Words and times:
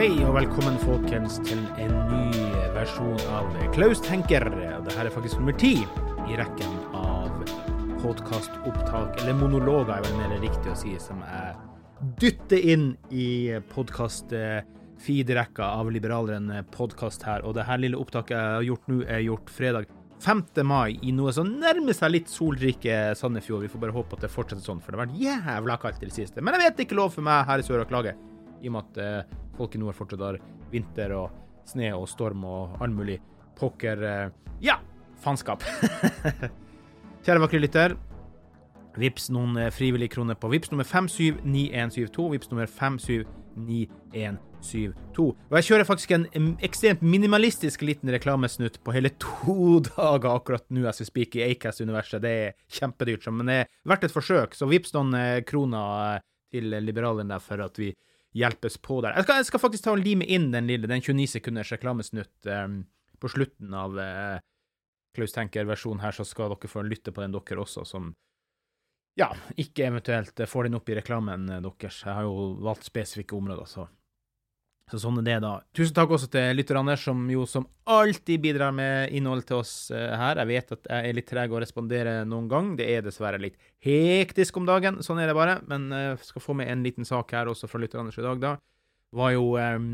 Hei 0.00 0.14
og 0.24 0.30
velkommen 0.32 0.78
folkens 0.80 1.34
til 1.44 1.58
en 1.76 1.90
ny 2.08 2.30
versjon 2.72 3.18
av 3.36 3.50
Klaus 3.74 4.00
tenker. 4.00 4.46
Dette 4.48 4.94
er 4.96 5.10
faktisk 5.12 5.36
nummer 5.36 5.52
ti 5.60 5.74
i 6.24 6.38
rekken 6.40 6.72
av 6.96 7.28
podkastopptak, 8.00 9.20
eller 9.20 9.36
monologer 9.36 9.92
er 9.98 10.06
vel 10.06 10.16
mer 10.16 10.32
riktig 10.40 10.72
å 10.72 10.76
si, 10.80 10.94
som 11.04 11.20
jeg 11.20 11.52
dytter 12.16 12.64
inn 12.72 12.86
i 13.12 13.52
podkast-feed-rekka 13.74 15.68
av 15.68 15.92
Liberaleren 15.92 16.48
podkast 16.72 17.28
her. 17.28 17.44
Og 17.44 17.60
det 17.60 17.68
her 17.68 17.84
lille 17.84 18.00
opptaket 18.00 18.38
jeg 18.38 18.56
har 18.56 18.64
gjort 18.70 18.88
nå, 18.88 19.02
er 19.04 19.20
gjort 19.26 19.52
fredag 19.52 19.92
5. 20.24 20.64
mai 20.64 20.96
i 20.96 21.12
noe 21.12 21.28
som 21.36 21.44
nærmer 21.60 21.92
seg 22.00 22.16
litt 22.16 22.32
solrike 22.32 23.12
Sandefjord. 23.20 23.68
Vi 23.68 23.72
får 23.76 23.84
bare 23.84 23.98
håpe 24.00 24.16
at 24.16 24.24
det 24.24 24.32
fortsetter 24.32 24.64
sånn, 24.64 24.80
for 24.80 24.96
det 24.96 25.02
har 25.02 25.04
vært 25.10 25.20
jævla 25.28 25.76
kaldt 25.84 26.00
i 26.00 26.08
det 26.08 26.16
siste. 26.22 26.40
Men 26.40 26.56
jeg 26.56 26.70
vet 26.70 26.86
ikke 26.88 26.96
lov 27.04 27.12
for 27.20 27.28
meg 27.28 27.44
her 27.52 27.60
i 27.60 27.68
sør 27.68 27.84
å 27.84 27.88
klage, 27.92 28.16
i 28.62 28.68
og 28.68 28.72
med 28.76 28.84
at 28.90 28.96
eh, 29.02 29.24
folk 29.56 29.74
i 29.74 29.78
nord 29.80 29.96
fortsatt 29.98 30.22
har 30.24 30.36
vinter 30.70 31.10
og 31.16 31.26
sne 31.68 31.88
og 31.96 32.08
storm 32.10 32.44
og 32.48 32.62
all 32.82 32.92
mulig 32.94 33.18
pokker 33.58 33.96
eh, 34.06 34.28
Ja, 34.64 34.76
faenskap. 35.22 35.60
Kjære 37.24 37.42
vakre 37.42 37.60
lytter. 37.60 37.90
Vips 39.00 39.24
noen 39.32 39.56
eh, 39.60 39.74
frivillige 39.74 40.14
kroner 40.16 40.34
på 40.36 40.50
Vips 40.52 40.70
nummer 40.72 40.86
579172. 40.88 42.32
Vips 42.34 42.48
nummer 42.52 42.68
579172. 42.68 45.30
Og 45.30 45.54
jeg 45.56 45.68
kjører 45.70 45.88
faktisk 45.88 46.10
en 46.16 46.24
ekstremt 46.64 47.02
minimalistisk 47.04 47.78
liten 47.86 48.08
reklamesnutt 48.12 48.76
på 48.84 48.94
hele 48.96 49.10
to 49.22 49.58
dager 49.92 50.30
akkurat 50.34 50.66
nå 50.68 50.80
as 50.90 51.00
we 51.00 51.06
speak 51.08 51.30
i 51.38 51.46
Acast-universet. 51.48 52.24
Det 52.24 52.34
er 52.44 52.56
kjempedyrt, 52.80 53.24
men 53.32 53.44
det 53.48 53.56
er 53.62 53.66
verdt 53.88 54.04
et 54.08 54.16
forsøk. 54.16 54.50
Så 54.58 54.64
vips 54.68 54.90
noen 54.96 55.12
kroner 55.48 55.80
til 56.50 56.66
liberalerne 56.82 57.34
der 57.36 57.42
for 57.44 57.58
at 57.62 57.74
vi 57.78 57.88
hjelpes 58.36 58.78
på 58.78 59.00
der. 59.04 59.16
Jeg 59.18 59.26
skal, 59.26 59.40
jeg 59.40 59.48
skal 59.50 59.62
faktisk 59.62 59.86
ta 59.86 59.94
og 59.94 60.02
lime 60.02 60.26
inn 60.26 60.50
den 60.54 60.68
lille, 60.70 60.90
den 60.90 61.02
29 61.02 61.26
sekunders 61.34 61.72
reklamesnutt 61.74 62.50
um, 62.50 62.80
på 63.20 63.30
slutten 63.32 63.74
av 63.76 63.98
uh, 63.98 64.38
Klaus 65.16 65.34
Tenker-versjonen 65.34 66.02
her, 66.04 66.14
så 66.14 66.26
skal 66.26 66.52
dere 66.52 66.70
få 66.70 66.84
lytte 66.86 67.14
på 67.14 67.24
den 67.24 67.34
dere 67.34 67.64
også, 67.64 67.84
som 67.88 68.12
ja, 69.18 69.32
ikke 69.58 69.88
eventuelt 69.88 70.38
får 70.48 70.68
den 70.68 70.78
opp 70.78 70.88
i 70.88 70.96
reklamen 70.96 71.48
eh, 71.50 71.64
deres. 71.64 71.98
Jeg 72.06 72.14
har 72.14 72.24
jo 72.24 72.52
valgt 72.62 72.86
spesifikke 72.86 73.36
områder, 73.36 73.66
så 73.68 73.88
så 74.90 75.00
sånn 75.02 75.20
er 75.20 75.26
det, 75.26 75.36
da. 75.44 75.52
Tusen 75.76 75.94
takk 75.96 76.12
også 76.16 76.28
til 76.32 76.58
lytterne, 76.58 76.96
som 76.98 77.22
jo 77.30 77.46
som 77.48 77.66
alltid 77.90 78.42
bidrar 78.42 78.74
med 78.74 79.14
innhold 79.16 79.46
til 79.48 79.60
oss 79.60 79.72
eh, 79.94 80.14
her. 80.18 80.40
Jeg 80.42 80.50
vet 80.50 80.74
at 80.76 80.90
jeg 80.90 81.10
er 81.10 81.16
litt 81.18 81.28
treg 81.30 81.54
å 81.54 81.62
respondere 81.62 82.16
noen 82.28 82.48
gang. 82.50 82.72
Det 82.78 82.88
er 82.90 83.04
dessverre 83.06 83.40
litt 83.42 83.58
hektisk 83.86 84.60
om 84.60 84.68
dagen, 84.68 85.00
sånn 85.06 85.22
er 85.22 85.30
det 85.30 85.38
bare. 85.38 85.58
Men 85.70 85.88
jeg 85.94 86.20
skal 86.26 86.44
få 86.44 86.56
med 86.58 86.72
en 86.72 86.86
liten 86.86 87.08
sak 87.08 87.36
her 87.36 87.50
også 87.52 87.70
fra 87.70 87.82
lytterne 87.82 88.14
i 88.14 88.26
dag, 88.26 88.42
da. 88.42 88.56
Var 89.16 89.34
jo 89.34 89.46
um, 89.58 89.92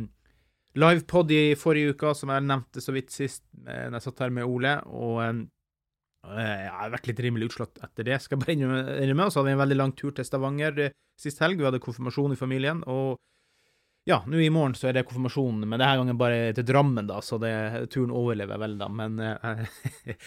livepod 0.76 1.30
i 1.32 1.42
forrige 1.56 1.96
uke, 1.96 2.14
som 2.16 2.32
jeg 2.32 2.44
nevnte 2.44 2.82
så 2.84 2.92
vidt 2.96 3.12
sist 3.14 3.44
da 3.52 3.84
jeg 3.86 4.04
satt 4.04 4.24
her 4.26 4.34
med 4.34 4.48
Ole. 4.48 4.78
Og 4.92 5.20
um, 5.24 5.44
jeg 6.34 6.70
har 6.74 6.90
vært 6.90 7.06
litt 7.10 7.22
rimelig 7.22 7.50
utslått 7.50 7.78
etter 7.84 8.08
det, 8.08 8.18
skal 8.22 8.36
jeg 8.36 8.44
bare 8.44 8.56
innrømme. 9.04 9.28
Og 9.28 9.32
så 9.32 9.40
hadde 9.40 9.50
vi 9.50 9.56
en 9.56 9.62
veldig 9.62 9.78
lang 9.78 9.94
tur 9.96 10.14
til 10.16 10.26
Stavanger 10.26 10.82
eh, 10.86 10.94
sist 11.20 11.40
helg. 11.42 11.60
Vi 11.60 11.68
hadde 11.68 11.82
konfirmasjon 11.82 12.34
i 12.34 12.40
familien. 12.40 12.82
og 12.86 13.20
ja, 14.06 14.20
nå 14.30 14.38
i 14.38 14.50
morgen 14.54 14.76
så 14.78 14.86
er 14.86 14.94
det 14.94 15.02
konfirmasjonen, 15.08 15.64
men 15.66 15.80
denne 15.80 15.96
gangen 15.98 16.18
bare 16.20 16.52
til 16.54 16.66
Drammen, 16.68 17.08
da, 17.08 17.16
så 17.26 17.40
det, 17.42 17.50
turen 17.90 18.12
overlever 18.14 18.60
vel, 18.62 18.76
da. 18.78 18.86
Men 18.86 19.18
eh, 19.18 19.64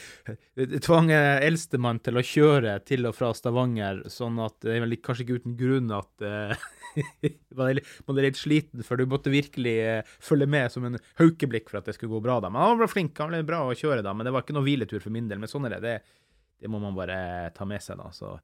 tvang 0.88 1.12
eldstemann 1.16 2.02
til 2.04 2.20
å 2.20 2.24
kjøre 2.26 2.74
til 2.88 3.08
og 3.08 3.16
fra 3.16 3.30
Stavanger, 3.38 4.02
sånn 4.12 4.42
at 4.44 4.58
det 4.66 4.76
er 4.76 4.84
vel 4.84 4.98
kanskje 5.00 5.24
ikke 5.26 5.40
uten 5.40 5.56
grunn 5.62 5.96
at 5.96 6.26
eh, 6.28 6.68
man 7.58 7.72
er 7.72 8.28
litt- 8.28 8.42
sliten, 8.42 8.84
for 8.84 9.00
du 9.00 9.08
måtte 9.08 9.32
virkelig 9.32 9.78
eh, 9.86 10.14
følge 10.20 10.50
med 10.52 10.76
som 10.76 10.90
en 10.90 11.00
haukeblikk 11.22 11.72
for 11.72 11.80
at 11.80 11.88
det 11.88 11.96
skulle 11.96 12.18
gå 12.18 12.24
bra. 12.28 12.42
da. 12.44 12.52
Men 12.52 12.66
han 12.66 12.84
var 12.84 12.92
flink, 12.92 13.16
han 13.24 13.32
ble 13.32 13.46
bra 13.48 13.64
å 13.70 13.78
kjøre, 13.80 14.04
da, 14.04 14.12
men 14.12 14.28
det 14.28 14.36
var 14.36 14.44
ikke 14.44 14.60
noe 14.60 14.68
hviletur 14.68 15.00
for 15.04 15.16
min 15.16 15.32
del. 15.32 15.40
Men 15.40 15.52
sånn 15.52 15.70
er 15.72 15.78
det. 15.78 15.82
Det, 15.88 16.28
det 16.60 16.72
må 16.72 16.84
man 16.84 17.00
bare 17.00 17.22
ta 17.56 17.64
med 17.70 17.80
seg, 17.86 18.00
da. 18.04 18.12
så... 18.12 18.36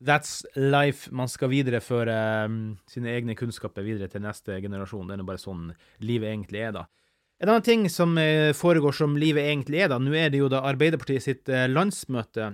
That's 0.00 0.46
life. 0.56 1.10
Man 1.12 1.28
skal 1.28 1.50
videreføre 1.52 2.14
um, 2.48 2.60
sine 2.88 3.12
egne 3.12 3.36
kunnskaper 3.36 3.84
videre 3.84 4.08
til 4.08 4.24
neste 4.24 4.56
generasjon. 4.64 5.04
Det 5.08 5.16
er 5.16 5.20
nå 5.20 5.26
bare 5.28 5.42
sånn 5.42 5.68
livet 6.04 6.32
egentlig 6.32 6.62
er, 6.64 6.72
da. 6.78 6.86
En 7.40 7.48
annen 7.48 7.64
ting 7.64 7.86
som 7.88 8.16
eh, 8.20 8.52
foregår 8.56 8.96
som 8.96 9.14
livet 9.20 9.46
egentlig 9.48 9.80
er, 9.80 9.90
da. 9.92 10.00
Nå 10.00 10.12
er 10.16 10.32
det 10.32 10.42
jo 10.42 10.48
da 10.52 10.60
Arbeiderpartiet 10.68 11.24
sitt 11.24 11.52
eh, 11.52 11.68
landsmøte. 11.70 12.50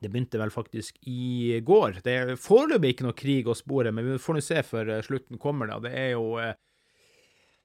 Det 0.00 0.08
begynte 0.08 0.38
vel 0.40 0.52
faktisk 0.54 0.98
i 1.10 1.58
går. 1.66 1.98
Det 2.06 2.14
er 2.14 2.36
foreløpig 2.40 2.94
ikke 2.94 3.06
noe 3.08 3.18
krig 3.18 3.50
å 3.50 3.56
spore, 3.58 3.90
men 3.94 4.06
vi 4.06 4.20
får 4.22 4.38
nå 4.38 4.44
se 4.46 4.62
før 4.66 4.94
eh, 4.94 5.02
slutten 5.06 5.42
kommer, 5.42 5.70
da. 5.70 5.80
Det 5.82 5.94
er 5.94 6.12
jo 6.14 6.38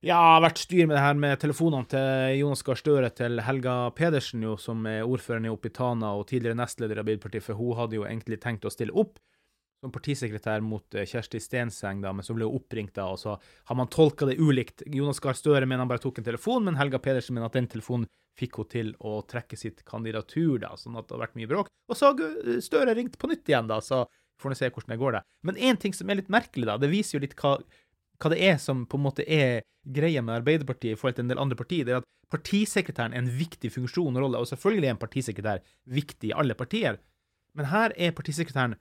ja, 0.06 0.18
har 0.36 0.44
vært 0.44 0.62
styr 0.62 0.86
med 0.86 0.96
det 0.98 1.04
her 1.04 1.18
med 1.18 1.40
telefonene 1.42 1.90
til 1.90 2.40
Jonas 2.40 2.62
Gahr 2.66 2.78
Støre 2.78 3.10
til 3.18 3.42
Helga 3.42 3.76
Pedersen, 3.98 4.44
jo, 4.46 4.54
som 4.62 4.84
er 4.90 5.02
ordføreren 5.02 5.48
i 5.48 5.54
oppe 5.54 5.72
i 5.72 5.74
Tana 5.74 6.12
og 6.14 6.28
tidligere 6.30 6.58
nestleder 6.60 7.00
i 7.00 7.02
Arbeiderpartiet, 7.02 7.46
for 7.46 7.58
hun 7.58 7.80
hadde 7.80 7.98
jo 7.98 8.06
egentlig 8.06 8.38
tenkt 8.44 8.68
å 8.68 8.74
stille 8.74 8.94
opp 8.94 9.18
som 9.82 9.94
partisekretær 9.94 10.62
mot 10.66 10.96
eh, 10.98 11.08
Kjersti 11.10 11.42
Stenseng, 11.42 12.04
da, 12.06 12.14
men 12.16 12.26
så 12.26 12.36
ble 12.38 12.48
hun 12.48 12.60
oppringt, 12.60 12.94
da, 12.98 13.08
og 13.14 13.20
så 13.22 13.36
har 13.38 13.78
man 13.78 13.90
tolka 13.92 14.28
det 14.30 14.38
ulikt. 14.38 14.86
Jonas 14.88 15.22
Gahr 15.24 15.38
Støre 15.38 15.66
mener 15.66 15.84
han 15.84 15.92
bare 15.92 16.04
tok 16.04 16.22
en 16.22 16.28
telefon, 16.30 16.66
men 16.68 16.78
Helga 16.80 17.02
Pedersen 17.02 17.38
mener 17.38 17.50
at 17.50 17.58
den 17.58 17.70
telefonen 17.72 18.08
fikk 18.38 18.60
hun 18.60 18.70
til 18.72 18.94
å 19.00 19.20
trekke 19.30 19.58
sitt 19.58 19.82
kandidatur, 19.88 20.60
da, 20.64 20.74
sånn 20.80 20.98
at 21.00 21.10
det 21.10 21.18
har 21.18 21.26
vært 21.26 21.40
mye 21.40 21.50
bråk. 21.50 21.72
Og 21.90 21.98
så 21.98 22.12
har 22.12 22.62
Støre 22.66 22.96
ringt 22.98 23.18
på 23.22 23.30
nytt 23.32 23.50
igjen, 23.50 23.70
da, 23.72 23.82
så 23.84 24.04
får 24.42 24.54
vi 24.54 24.60
se 24.60 24.70
hvordan 24.70 24.94
det 24.94 25.02
går, 25.02 25.18
da. 25.18 25.26
Men 25.48 25.60
én 25.70 25.82
ting 25.82 25.96
som 25.96 26.10
er 26.10 26.20
litt 26.20 26.34
merkelig, 26.34 26.68
da, 26.68 26.78
det 26.82 26.92
viser 26.92 27.18
jo 27.18 27.26
litt 27.26 27.38
hva 27.40 27.58
hva 28.22 28.32
det 28.32 28.42
er 28.48 28.60
som 28.62 28.86
på 28.90 29.00
en 29.00 29.06
måte 29.06 29.26
er 29.28 29.64
greia 29.86 30.24
med 30.26 30.40
Arbeiderpartiet 30.40 30.96
i 30.96 31.00
forhold 31.00 31.18
til 31.18 31.26
en 31.26 31.34
del 31.34 31.42
andre 31.42 31.58
partier, 31.60 31.86
det 31.86 31.96
er 31.96 32.02
at 32.02 32.10
partisekretæren 32.34 33.14
er 33.14 33.22
en 33.22 33.32
viktig 33.38 33.70
funksjon 33.74 34.16
og 34.18 34.26
rolle, 34.26 34.42
og 34.42 34.50
selvfølgelig 34.50 34.90
er 34.90 34.96
en 34.96 35.02
partisekretær 35.02 35.62
viktig 35.86 36.32
i 36.32 36.36
alle 36.36 36.58
partier, 36.58 36.98
men 37.56 37.70
her 37.72 37.94
er 37.96 38.16
partisekretæren 38.16 38.76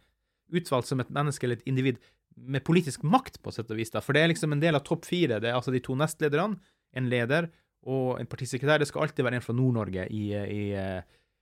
utvalgt 0.55 0.89
som 0.89 1.03
et 1.03 1.13
menneske 1.13 1.47
eller 1.47 1.61
et 1.61 1.69
individ 1.69 2.01
med 2.35 2.65
politisk 2.67 3.05
makt, 3.07 3.39
på 3.43 3.53
sett 3.55 3.71
og 3.71 3.79
vis, 3.79 3.93
da, 3.95 4.03
for 4.03 4.17
det 4.17 4.25
er 4.25 4.33
liksom 4.33 4.55
en 4.55 4.63
del 4.63 4.75
av 4.75 4.83
topp 4.87 5.07
fire, 5.07 5.39
det 5.43 5.51
er 5.51 5.59
altså 5.59 5.75
de 5.75 5.83
to 5.85 5.95
nestlederne, 5.99 6.59
en 6.95 7.11
leder 7.11 7.51
og 7.91 8.21
en 8.21 8.29
partisekretær. 8.31 8.81
Det 8.81 8.89
skal 8.89 9.05
alltid 9.05 9.27
være 9.27 9.39
en 9.41 9.45
fra 9.45 9.55
Nord-Norge 9.57 10.07
i, 10.11 10.25
i, 10.33 10.65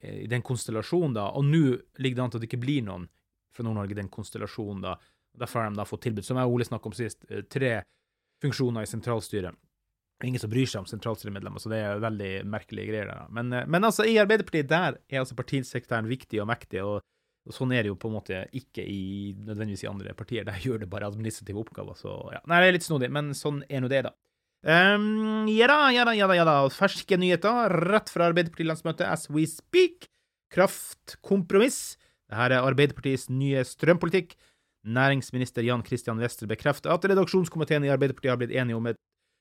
i, 0.02 0.26
den 0.30 0.44
konstellasjonen, 0.44 1.16
da. 1.16 1.28
Og 1.38 1.46
nå 1.46 1.64
ligger 2.02 2.18
det 2.18 2.24
an 2.24 2.32
til 2.32 2.40
at 2.40 2.44
det 2.44 2.50
ikke 2.50 2.64
blir 2.64 2.86
noen 2.86 3.06
fra 3.52 3.66
Nord-Norge 3.66 3.94
i 3.94 4.00
den 4.00 4.10
konstellasjonen, 4.12 4.82
da. 4.84 4.96
Derfor 5.38 5.62
har 5.62 5.70
de 5.70 5.80
da 5.80 5.88
fått 5.88 6.04
tilbud, 6.06 6.26
som 6.26 6.38
jeg 6.38 6.48
og 6.48 6.56
Ole 6.56 6.66
snakket 6.68 6.90
om 6.90 6.96
sist, 6.96 7.24
tre 7.52 7.74
funksjoner 8.42 8.84
i 8.84 8.90
sentralstyret. 8.90 9.56
Ingen 10.22 10.38
som 10.38 10.50
bryr 10.52 10.68
seg 10.70 10.84
om 10.84 10.86
sentralstyremedlemmer, 10.86 11.62
så 11.62 11.70
det 11.72 11.80
er 11.82 12.02
veldig 12.02 12.32
merkelige 12.46 12.92
greier. 12.92 13.08
der. 13.10 13.30
Men, 13.34 13.54
men 13.70 13.88
altså, 13.88 14.06
i 14.06 14.18
Arbeiderpartiet 14.22 14.68
der 14.70 15.00
er 15.10 15.22
altså 15.22 15.38
partisekretæren 15.38 16.10
viktig 16.10 16.42
og 16.42 16.46
mektig, 16.50 16.82
og, 16.86 17.00
og, 17.48 17.54
sånn 17.56 17.72
er 17.74 17.82
det 17.82 17.90
jo 17.90 17.98
på 17.98 18.10
en 18.10 18.18
måte 18.20 18.44
ikke 18.54 18.84
i 18.86 19.32
nødvendigvis 19.34 19.82
i 19.86 19.90
andre 19.90 20.14
partier. 20.18 20.46
Der 20.46 20.60
gjør 20.62 20.84
det 20.84 20.90
bare 20.92 21.08
administrative 21.10 21.64
oppgaver, 21.64 21.98
så 21.98 22.14
ja. 22.34 22.42
Nei, 22.46 22.60
det 22.62 22.70
er 22.70 22.78
litt 22.78 22.86
snodig, 22.86 23.10
men 23.14 23.32
sånn 23.38 23.64
er 23.66 23.82
nå 23.82 23.90
det, 23.90 24.04
da. 24.06 24.14
Um, 24.62 25.48
ja 25.50 25.66
da, 25.66 25.90
ja 25.90 26.06
da, 26.06 26.14
ja 26.14 26.30
da, 26.30 26.38
ja 26.38 26.46
da. 26.46 26.56
Ferske 26.70 27.18
nyheter 27.18 27.74
rett 27.90 28.12
fra 28.14 28.30
Arbeiderparti-landsmøtet 28.30 29.08
as 29.08 29.26
we 29.32 29.48
speak. 29.50 30.06
Kraftkompromiss. 30.54 31.96
Dette 32.30 32.46
er 32.46 32.62
Arbeiderpartiets 32.62 33.26
nye 33.32 33.64
strømpolitikk. 33.66 34.36
Næringsminister 34.82 35.62
Jan 35.62 35.84
Christian 35.86 36.18
Wester 36.18 36.48
bekrefter 36.50 36.90
at 36.90 37.04
redaksjonskomiteen 37.06 37.84
i 37.86 37.92
Arbeiderpartiet 37.94 38.32
har 38.32 38.40
blitt 38.40 38.54
enige 38.56 38.78
om 38.78 38.88
et 38.90 38.98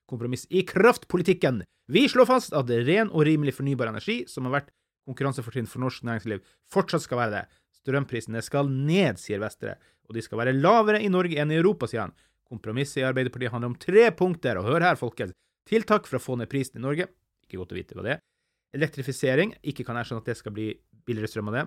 kompromiss 0.10 0.46
i 0.50 0.62
kraftpolitikken. 0.68 1.64
Vi 1.92 2.06
slår 2.10 2.30
fast 2.30 2.54
at 2.54 2.70
ren 2.70 3.10
og 3.10 3.26
rimelig 3.26 3.56
fornybar 3.58 3.90
energi, 3.90 4.22
som 4.30 4.46
har 4.46 4.60
vært 4.60 4.74
konkurransefortrinn 5.10 5.70
for 5.70 5.82
norsk 5.82 6.06
næringsliv, 6.06 6.44
fortsatt 6.72 7.08
skal 7.08 7.24
være 7.24 7.34
det. 7.34 7.44
Strømprisene 7.82 8.44
skal 8.46 8.70
ned, 8.70 9.18
sier 9.18 9.42
Vestre, 9.42 9.78
og 10.06 10.14
de 10.16 10.22
skal 10.22 10.44
være 10.44 10.54
lavere 10.54 11.02
i 11.02 11.10
Norge 11.10 11.40
enn 11.42 11.54
i 11.54 11.58
Europa, 11.58 11.90
sier 11.90 12.06
han. 12.06 12.14
Kompromisset 12.52 13.02
i 13.02 13.08
Arbeiderpartiet 13.08 13.54
handler 13.54 13.72
om 13.72 13.80
tre 13.82 14.10
punkter, 14.14 14.60
og 14.60 14.68
hør 14.70 14.86
her, 14.86 15.00
folkens. 15.00 15.34
Tiltak 15.70 16.06
for 16.10 16.20
å 16.20 16.22
få 16.22 16.38
ned 16.38 16.52
prisen 16.52 16.82
i 16.82 16.86
Norge. 16.86 17.08
Ikke 17.48 17.62
godt 17.62 17.74
å 17.74 17.80
vite 17.80 17.98
hva 17.98 18.06
det 18.06 18.18
er. 18.18 18.24
Elektrifisering. 18.78 19.56
Ikke 19.68 19.86
kan 19.88 19.98
jeg 19.98 20.10
skjønne 20.10 20.24
at 20.24 20.32
det 20.32 20.38
skal 20.40 20.54
bli 20.56 20.68
billigere 21.08 21.32
strøm 21.32 21.50
av 21.52 21.58
det. 21.58 21.66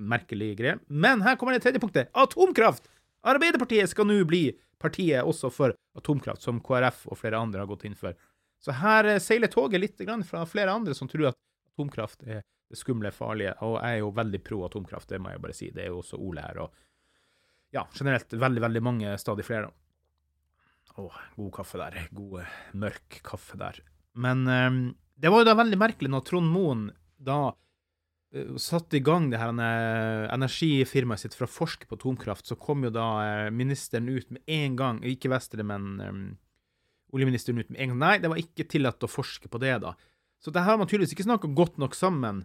Merkelig 0.00 0.54
greier. 0.58 0.80
Men 0.88 1.22
her 1.22 1.36
kommer 1.36 1.56
det 1.56 1.62
tredje 1.64 1.80
punktet. 1.82 2.10
Atomkraft! 2.16 2.88
Arbeiderpartiet 3.28 3.90
skal 3.90 4.08
nå 4.08 4.22
bli 4.24 4.46
partiet 4.80 5.26
også 5.28 5.50
for 5.52 5.74
atomkraft, 5.98 6.42
som 6.42 6.60
KrF 6.64 7.04
og 7.10 7.18
flere 7.20 7.40
andre 7.40 7.60
har 7.62 7.68
gått 7.68 7.84
inn 7.88 7.98
for. 7.98 8.16
Så 8.64 8.74
her 8.80 9.08
eh, 9.08 9.20
seiler 9.20 9.52
toget 9.52 9.80
litt 9.80 10.00
fra 10.28 10.46
flere 10.48 10.72
andre 10.72 10.94
som 10.96 11.08
tror 11.08 11.30
at 11.30 11.38
atomkraft 11.72 12.24
er 12.24 12.42
det 12.70 12.78
skumle, 12.78 13.10
farlige. 13.12 13.56
Og 13.66 13.76
jeg 13.80 13.98
er 13.98 14.02
jo 14.02 14.12
veldig 14.16 14.40
pro 14.46 14.62
atomkraft, 14.68 15.08
det 15.10 15.20
må 15.20 15.32
jeg 15.32 15.42
bare 15.42 15.56
si. 15.56 15.70
Det 15.74 15.84
er 15.84 15.92
jo 15.92 16.00
også 16.00 16.20
Ole 16.20 16.44
her. 16.44 16.62
Og 16.64 17.74
ja, 17.74 17.86
generelt 17.94 18.32
veldig, 18.32 18.62
veldig 18.66 18.82
mange, 18.82 19.14
stadig 19.20 19.46
flere. 19.46 19.70
Å, 20.98 21.06
god 21.36 21.52
kaffe 21.54 21.80
der. 21.80 21.98
God, 22.14 22.40
mørk 22.78 23.20
kaffe 23.26 23.58
der. 23.60 23.80
Men 24.20 24.46
um, 24.46 24.80
det 25.20 25.30
var 25.30 25.42
jo 25.42 25.50
da 25.50 25.56
veldig 25.58 25.78
merkelig 25.80 26.10
når 26.12 26.24
Trond 26.26 26.50
Moen 26.50 26.88
da 27.20 27.52
satte 28.62 28.94
i 28.94 29.02
gang 29.02 29.26
det 29.32 29.40
her 29.40 29.50
energifirmaet 30.30 31.24
sitt 31.24 31.34
for 31.34 31.48
å 31.48 31.50
forske 31.50 31.88
på 31.88 31.96
atomkraft, 31.98 32.46
så 32.46 32.54
kom 32.58 32.84
jo 32.86 32.92
da 32.94 33.06
uh, 33.18 33.48
ministeren 33.50 34.06
ut 34.06 34.30
med 34.30 34.44
en 34.46 34.76
gang, 34.78 35.00
ikke 35.02 35.32
Vestre, 35.32 35.66
men 35.66 35.88
um, 35.98 36.22
oljeministeren 37.14 37.58
ut 37.58 37.72
med 37.72 37.80
en 37.80 37.92
gang. 37.92 38.00
Nei, 38.04 38.14
det 38.22 38.30
var 38.30 38.38
ikke 38.38 38.68
tillatt 38.70 39.02
å 39.02 39.10
forske 39.10 39.50
på 39.50 39.60
det, 39.62 39.74
da. 39.82 39.96
Så 40.40 40.54
det 40.54 40.62
her 40.62 40.76
har 40.76 40.80
man 40.80 40.88
tydeligvis 40.88 41.16
ikke 41.16 41.26
snakka 41.26 41.50
godt 41.58 41.80
nok 41.82 41.98
sammen. 41.98 42.44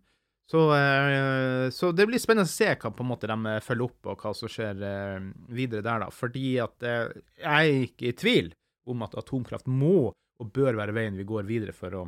Så, 0.49 0.67
uh, 0.73 1.69
så, 1.73 1.91
det 1.95 2.05
blir 2.09 2.21
spennende 2.21 2.49
å 2.49 2.53
se 2.53 2.67
hva 2.73 2.91
på 2.91 3.05
en 3.05 3.09
måte 3.09 3.29
de 3.29 3.37
eh, 3.49 3.63
følger 3.65 3.87
opp, 3.87 4.11
og 4.11 4.25
hva 4.25 4.33
som 4.37 4.51
skjer 4.51 4.81
uh, 4.81 5.31
videre 5.53 5.85
der. 5.85 6.05
da. 6.05 6.11
Fordi 6.13 6.51
at 6.65 6.85
uh, 6.85 7.15
jeg 7.41 7.71
er 7.71 7.87
ikke 7.87 8.11
i 8.11 8.17
tvil 8.25 8.51
om 8.89 9.01
at 9.05 9.17
atomkraft 9.17 9.69
må 9.69 10.11
og 10.11 10.51
bør 10.53 10.77
være 10.77 10.93
veien 10.93 11.17
vi 11.17 11.25
går 11.27 11.47
videre 11.47 11.73
for 11.73 11.95
å, 11.97 12.03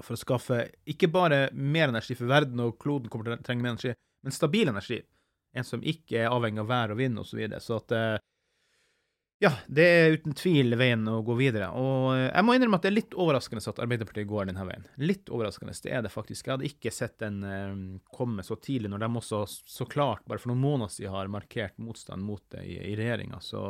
for 0.00 0.16
å 0.16 0.20
skaffe 0.20 0.62
ikke 0.88 1.10
bare 1.12 1.44
mer 1.52 1.90
energi 1.92 2.16
for 2.16 2.30
verden, 2.30 2.60
og 2.64 2.78
kloden 2.80 3.12
kommer 3.12 3.28
til 3.28 3.36
å 3.36 3.44
trenge 3.44 3.64
mer 3.64 3.74
energi, 3.74 3.92
men 4.24 4.34
stabil 4.34 4.70
energi. 4.72 5.02
En 5.52 5.66
som 5.68 5.82
ikke 5.84 6.22
er 6.22 6.32
avhengig 6.32 6.62
av 6.62 6.70
vær 6.70 6.94
og 6.94 7.00
vind 7.02 7.20
osv. 7.20 7.34
Så, 7.34 7.40
videre. 7.42 7.60
så 7.60 7.80
at 7.82 7.92
ja, 9.42 9.50
det 9.66 9.82
er 9.82 10.12
uten 10.14 10.36
tvil 10.38 10.76
veien 10.78 11.02
å 11.10 11.16
gå 11.26 11.34
videre. 11.34 11.72
Og 11.74 12.12
eh, 12.14 12.28
jeg 12.28 12.46
må 12.46 12.54
innrømme 12.54 12.78
at 12.78 12.84
det 12.84 12.92
er 12.92 12.94
litt 13.00 13.16
overraskende 13.18 13.64
at 13.72 13.80
Arbeiderpartiet 13.82 14.28
går 14.30 14.46
denne 14.52 14.66
veien. 14.68 14.84
Litt 15.02 15.32
overraskende, 15.34 15.74
det 15.82 15.90
er 15.90 16.04
det 16.04 16.12
faktisk. 16.14 16.46
Jeg 16.46 16.54
hadde 16.54 16.68
ikke 16.68 16.92
sett 16.94 17.16
den 17.18 17.40
uh, 17.42 17.72
komme 18.14 18.44
så 18.46 18.54
tidlig, 18.62 18.92
når 18.92 19.02
de 19.02 19.08
også 19.18 19.42
så 19.50 19.86
klart, 19.90 20.22
bare 20.30 20.38
for 20.38 20.52
noen 20.52 20.62
måneder 20.62 20.94
siden, 20.94 21.14
har 21.16 21.32
markert 21.32 21.74
motstand 21.82 22.22
mot 22.22 22.44
det 22.54 22.62
i, 22.68 22.76
i 22.92 22.94
regjeringa. 23.00 23.42
Så 23.42 23.64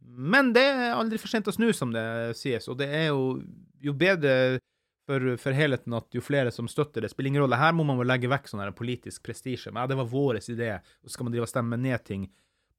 Men 0.00 0.54
det 0.56 0.64
er 0.64 0.94
aldri 0.94 1.20
for 1.20 1.28
sent 1.28 1.52
å 1.52 1.56
snu, 1.58 1.68
som 1.76 1.92
det 1.92 2.06
sies. 2.40 2.70
Og 2.72 2.80
det 2.80 2.88
er 3.02 3.10
jo, 3.10 3.36
jo 3.84 3.96
bedre 4.00 4.62
for, 5.08 5.36
for, 5.40 5.56
helheten 5.56 5.94
at 5.96 6.14
jo 6.14 6.22
flere 6.22 6.52
som 6.54 6.68
støtter 6.70 7.04
det, 7.04 7.10
spiller 7.12 7.32
ingen 7.32 7.44
rolle. 7.44 7.58
Her 7.58 7.72
må 7.76 7.86
man 7.88 8.02
legge 8.06 8.30
vekk 8.30 8.50
sånn 8.50 8.62
politisk 8.76 9.24
prestisje. 9.26 9.72
Men 9.72 9.84
ja, 9.84 9.92
det 9.92 9.98
var 10.00 10.10
vår 10.12 10.42
idé, 10.42 10.74
og 11.04 11.12
skal 11.12 11.26
man 11.26 11.34
drive 11.34 11.48
og 11.48 11.52
stemme 11.52 11.80
ned 11.80 12.04
ting 12.06 12.28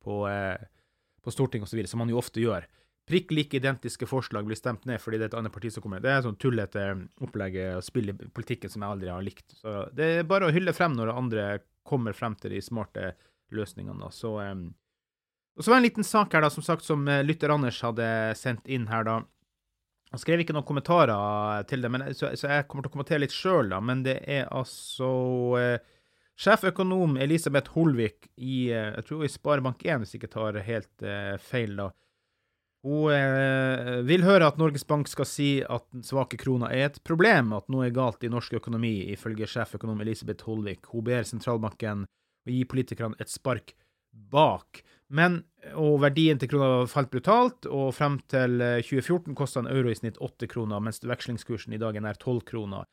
på 0.02 0.24
eh, 0.30 0.70
på 1.22 1.32
Stortinget 1.32 1.68
osv., 1.68 1.86
som 1.88 2.02
man 2.02 2.10
jo 2.10 2.20
ofte 2.22 2.42
gjør. 2.42 2.66
Prikk 3.10 3.34
like 3.34 3.58
identiske 3.58 4.08
forslag 4.08 4.46
blir 4.46 4.58
stemt 4.58 4.86
ned 4.86 5.02
fordi 5.02 5.18
det 5.20 5.26
er 5.26 5.32
et 5.32 5.40
annet 5.40 5.54
parti 5.54 5.72
som 5.74 5.84
kommer. 5.84 6.02
Det 6.04 6.12
er 6.12 6.22
sånn 6.26 6.38
tullete 6.40 6.86
opplegg 7.26 7.58
og 7.78 7.86
spill 7.86 8.14
i 8.14 8.16
politikken 8.16 8.72
som 8.72 8.86
jeg 8.86 8.96
aldri 8.96 9.12
har 9.12 9.26
likt. 9.26 9.58
Så 9.58 9.90
Det 9.96 10.12
er 10.20 10.30
bare 10.30 10.48
å 10.48 10.54
hylle 10.54 10.74
frem 10.78 10.96
når 10.98 11.14
andre 11.16 11.48
kommer 11.88 12.16
frem 12.18 12.38
til 12.40 12.56
de 12.56 12.62
smarte 12.64 13.14
løsningene. 13.52 14.12
Så, 14.14 14.38
eh, 14.44 14.56
og 15.58 15.66
så 15.66 15.72
var 15.72 15.80
det 15.80 15.82
en 15.82 15.90
liten 15.90 16.08
sak 16.08 16.34
her, 16.34 16.46
da, 16.46 16.50
som 16.54 16.64
sagt, 16.64 16.86
som 16.86 17.08
eh, 17.08 17.24
lytter 17.26 17.52
Anders 17.52 17.82
hadde 17.84 18.08
sendt 18.38 18.70
inn 18.70 18.88
her, 18.88 19.04
da. 19.04 19.22
Han 20.12 20.20
skrev 20.20 20.44
ikke 20.44 20.54
noen 20.56 20.68
kommentarer 20.68 21.64
til 21.70 21.84
det, 21.84 21.90
men, 21.94 22.04
så, 22.18 22.34
så 22.36 22.50
jeg 22.52 22.68
kommer 22.68 22.84
til 22.84 22.92
å 22.92 22.96
kommentere 22.98 23.24
litt 23.24 23.36
sjøl, 23.36 23.70
da. 23.72 23.80
Men 23.80 24.04
det 24.04 24.18
er 24.28 24.50
altså 24.52 25.12
eh, 25.60 25.78
Sjeføkonom 26.42 27.16
Elisabeth 27.22 27.72
Holvik 27.78 28.28
i 28.36 28.72
eh, 28.74 28.92
jeg 28.98 29.08
tror 29.08 29.24
i 29.24 29.32
Sparebank1, 29.32 30.02
hvis 30.02 30.16
jeg 30.16 30.22
ikke 30.22 30.34
tar 30.34 30.60
helt 30.66 31.06
eh, 31.06 31.36
feil, 31.40 31.78
da. 31.80 31.92
Hun 32.82 33.14
eh, 33.14 34.00
vil 34.08 34.26
høre 34.26 34.48
at 34.50 34.58
Norges 34.58 34.84
Bank 34.90 35.08
skal 35.08 35.28
si 35.30 35.50
at 35.62 35.86
den 35.94 36.04
svake 36.04 36.40
krona 36.42 36.72
er 36.74 36.88
et 36.90 36.98
problem, 37.06 37.54
at 37.54 37.70
noe 37.70 37.86
er 37.88 37.94
galt 37.94 38.26
i 38.26 38.32
norsk 38.34 38.58
økonomi, 38.58 38.96
ifølge 39.14 39.48
sjeføkonom 39.48 40.02
Elisabeth 40.02 40.50
Holvik. 40.50 40.90
Hun 40.90 41.06
ber 41.06 41.28
sentralbanken 41.30 42.08
å 42.08 42.52
gi 42.52 42.66
politikerne 42.66 43.20
et 43.22 43.30
spark 43.30 43.76
bak. 44.12 44.84
Men, 45.12 45.42
og 45.76 46.00
verdien 46.06 46.40
til 46.40 46.54
krona 46.54 46.86
falt 46.90 47.12
brutalt, 47.12 47.68
og 47.68 47.92
frem 47.98 48.18
til 48.32 48.62
2014 48.62 49.34
eh, 49.34 49.38
kosta 49.38 49.64
en 49.64 49.72
euro 49.72 49.92
i 49.92 49.98
snitt 49.98 50.20
åtte 50.24 50.48
kroner, 50.52 50.80
mens 50.84 51.04
vekslingskursen 51.04 51.76
i 51.76 51.82
dag 51.82 51.98
er 52.00 52.06
nær 52.06 52.20
tolv 52.22 52.46
kroner. 52.48 52.88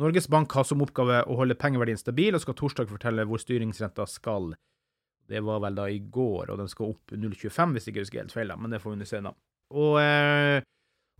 Norges 0.00 0.28
Bank 0.32 0.52
har 0.56 0.64
som 0.64 0.82
oppgave 0.84 1.22
å 1.28 1.36
holde 1.36 1.56
pengeverdien 1.60 2.00
stabil, 2.00 2.32
og 2.36 2.44
skal 2.44 2.56
torsdag 2.56 2.92
fortelle 2.92 3.24
hvor 3.28 3.40
styringsrenta 3.40 4.06
skal. 4.08 4.52
Det 5.28 5.40
var 5.44 5.62
vel 5.64 5.78
da 5.78 5.88
i 5.88 6.00
går, 6.12 6.52
og 6.52 6.60
den 6.60 6.68
skal 6.68 6.92
opp 6.92 7.12
0,25 7.12 7.72
hvis 7.72 7.88
jeg 7.88 7.94
ikke 7.94 8.04
husker 8.04 8.22
helt 8.22 8.36
feil, 8.36 8.52
men 8.60 8.72
det 8.72 8.80
får 8.82 8.94
vi 8.94 9.00
nå 9.00 9.08
se, 9.08 9.20
nå. 9.24 9.32
Og, 9.72 9.94
eh, 10.02 10.58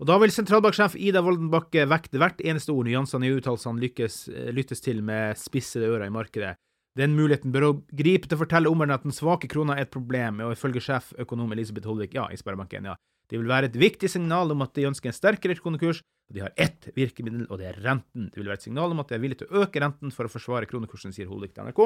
og, 0.01 0.07
da 0.09 0.19
vil 0.21 0.35
sentralbanksjef 0.35 0.99
Ida 1.01 1.23
Woldenbakke 1.25 1.87
vekte 1.89 2.21
hvert 2.21 2.41
eneste 2.45 2.75
ord 2.75 2.89
nyansene 2.89 3.29
i 3.29 3.33
uttalelsene 3.39 3.89
eh, 3.89 4.53
lyttes 4.53 4.85
til 4.85 5.01
med 5.05 5.41
spissede 5.41 5.89
ører 5.89 6.09
i 6.09 6.13
markedet. 6.13 6.57
Den 6.99 7.15
muligheten 7.17 7.53
bør 7.55 7.65
å 7.71 7.73
gripe 7.97 8.29
til 8.29 8.37
å 8.37 8.43
fortelle 8.43 8.69
omverdenen 8.69 8.99
at 8.99 9.07
den 9.07 9.17
svake 9.17 9.49
krona 9.49 9.79
er 9.79 9.87
et 9.87 9.95
problem, 9.95 10.43
og 10.45 10.53
ifølge 10.53 10.83
sjeføkonom 10.85 11.55
Elisabeth 11.55 11.89
Holvik, 11.89 12.17
ja, 12.19 12.27
i 12.29 12.37
Sparebanken, 12.37 12.91
ja. 12.91 12.99
Det 13.33 13.39
vil 13.41 13.49
være 13.49 13.71
et 13.71 13.79
viktig 13.81 14.11
signal 14.13 14.53
om 14.53 14.61
at 14.61 14.75
de 14.77 14.85
ønsker 14.91 15.09
en 15.09 15.17
sterkere 15.17 15.57
kronekurs, 15.57 16.03
og 16.29 16.37
de 16.37 16.43
har 16.45 16.53
ett 16.61 16.91
virkemiddel, 16.93 17.47
og 17.49 17.63
det 17.63 17.71
er 17.71 17.79
renten. 17.81 18.29
Det 18.29 18.37
vil 18.37 18.51
være 18.51 18.61
et 18.61 18.67
signal 18.67 18.93
om 18.93 19.01
at 19.01 19.09
de 19.09 19.17
er 19.17 19.23
villige 19.23 19.41
til 19.41 19.49
å 19.49 19.63
øke 19.65 19.81
renten 19.81 20.13
for 20.13 20.29
å 20.29 20.33
forsvare 20.33 20.69
kronekursen, 20.69 21.15
sier 21.17 21.31
Holvik 21.31 21.55
til 21.57 21.65
NRK. 21.65 21.81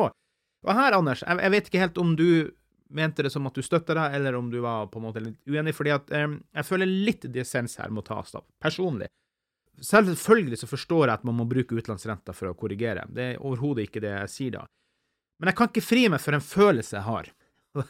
Og 0.66 0.72
her, 0.74 0.96
Anders, 0.96 1.22
jeg, 1.22 1.38
jeg, 1.44 1.54
vet 1.54 1.68
ikke 1.70 1.84
helt 1.84 2.00
om 2.02 2.14
du 2.18 2.28
mente 2.96 3.22
det 3.22 3.30
som 3.34 3.46
at 3.46 3.54
du 3.54 3.62
støtter 3.62 3.98
deg, 3.98 4.16
eller 4.18 4.38
om 4.38 4.50
du 4.50 4.58
var 4.64 4.90
på 4.90 4.98
en 4.98 5.06
måte 5.06 5.22
litt 5.22 5.38
uenig, 5.46 5.74
fordi 5.76 5.94
at 5.94 6.10
eh, 6.14 6.26
jeg 6.58 6.66
føler 6.66 6.90
litt 6.90 7.28
dissens 7.34 7.78
her 7.78 7.94
må 7.94 8.02
tas 8.06 8.34
av, 8.38 8.46
personlig. 8.62 9.06
Selvfølgelig 9.86 10.62
så 10.62 10.70
forstår 10.70 11.04
jeg 11.04 11.18
at 11.18 11.26
man 11.28 11.36
må 11.38 11.46
bruke 11.46 11.76
utenlandsrenta 11.76 12.34
for 12.34 12.50
å 12.50 12.58
korrigere, 12.58 13.04
det 13.12 13.34
er 13.34 13.42
overhodet 13.42 13.86
ikke 13.86 14.02
det 14.02 14.14
jeg 14.14 14.32
sier 14.32 14.58
da. 14.58 14.64
Men 15.40 15.50
jeg 15.50 15.58
kan 15.58 15.70
ikke 15.70 15.84
fri 15.84 16.06
meg 16.12 16.22
for 16.22 16.36
en 16.36 16.44
følelse 16.44 16.96
jeg 16.98 17.06
har. 17.06 17.32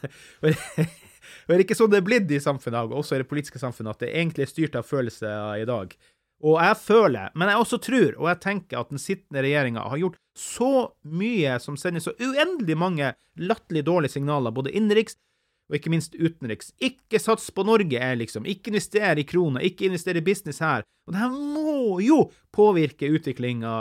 Og 1.47 1.55
er 1.55 1.63
ikke 1.63 1.77
sånn 1.79 1.91
det 1.93 2.01
er 2.01 2.07
blitt 2.07 2.31
i 2.35 2.43
samfunnet, 2.43 2.89
og 2.89 3.01
også 3.03 3.17
i 3.17 3.23
det 3.23 3.29
politiske 3.31 3.61
samfunnet, 3.63 3.97
at 3.97 4.03
det 4.03 4.13
egentlig 4.13 4.47
er 4.47 4.51
styrt 4.51 4.79
av 4.79 4.87
følelser 4.87 5.61
i 5.63 5.67
dag? 5.69 5.93
Og 6.47 6.59
jeg 6.61 6.77
føler, 6.83 7.31
men 7.39 7.49
jeg 7.49 7.63
også 7.63 7.79
tror, 7.83 8.17
og 8.19 8.27
jeg 8.29 8.41
tenker 8.45 8.81
at 8.81 8.91
den 8.93 9.01
sittende 9.01 9.45
regjeringa 9.47 9.87
har 9.89 10.01
gjort 10.03 10.19
så 10.37 10.89
mye 11.09 11.55
som 11.63 11.79
sender 11.81 12.05
så 12.05 12.13
uendelig 12.21 12.77
mange 12.77 13.13
latterlig 13.41 13.87
dårlige 13.87 14.19
signaler, 14.19 14.55
både 14.55 14.75
innenriks 14.77 15.17
og 15.67 15.79
ikke 15.79 15.91
minst 15.91 16.15
utenriks. 16.15 16.71
Ikke 16.83 17.19
sats 17.23 17.49
på 17.55 17.65
Norge, 17.67 17.99
er 17.99 18.19
liksom. 18.21 18.47
Ikke 18.47 18.71
investere 18.71 19.23
i 19.23 19.27
kroner, 19.27 19.65
ikke 19.67 19.89
investere 19.89 20.21
i 20.21 20.27
business 20.27 20.61
her. 20.63 20.85
Og 21.07 21.15
det 21.15 21.23
her 21.23 21.33
må 21.33 21.99
jo 22.05 22.21
påvirke 22.55 23.11
utviklinga 23.11 23.75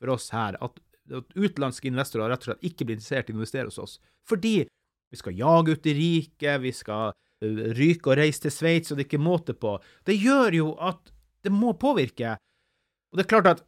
for 0.00 0.12
oss 0.16 0.28
her. 0.34 0.58
At 0.60 0.76
utenlandske 1.10 1.90
investorer 1.90 2.30
rett 2.32 2.44
og 2.44 2.50
slett 2.50 2.68
ikke 2.70 2.86
blir 2.86 2.98
interessert 2.98 3.30
i 3.30 3.34
å 3.34 3.38
investere 3.38 3.70
hos 3.70 3.80
oss. 3.82 3.96
Fordi 4.28 4.54
vi 5.10 5.18
skal 5.18 5.38
jage 5.38 5.74
ut 5.74 5.82
de 5.82 5.94
rike, 5.96 6.58
vi 6.62 6.72
skal 6.76 7.10
eh, 7.10 7.64
ryke 7.78 8.12
og 8.12 8.20
reise 8.20 8.46
til 8.46 8.54
Sveits, 8.54 8.92
og 8.92 8.98
det 8.98 9.06
er 9.06 9.10
ikke 9.10 9.22
måte 9.22 9.56
på. 9.58 9.74
Det 10.06 10.18
gjør 10.18 10.60
jo 10.60 10.70
at 10.90 11.10
det 11.44 11.52
må 11.54 11.74
påvirke. 11.80 12.36
Og 13.10 13.18
det 13.18 13.26
er 13.26 13.32
klart 13.32 13.50
at 13.50 13.64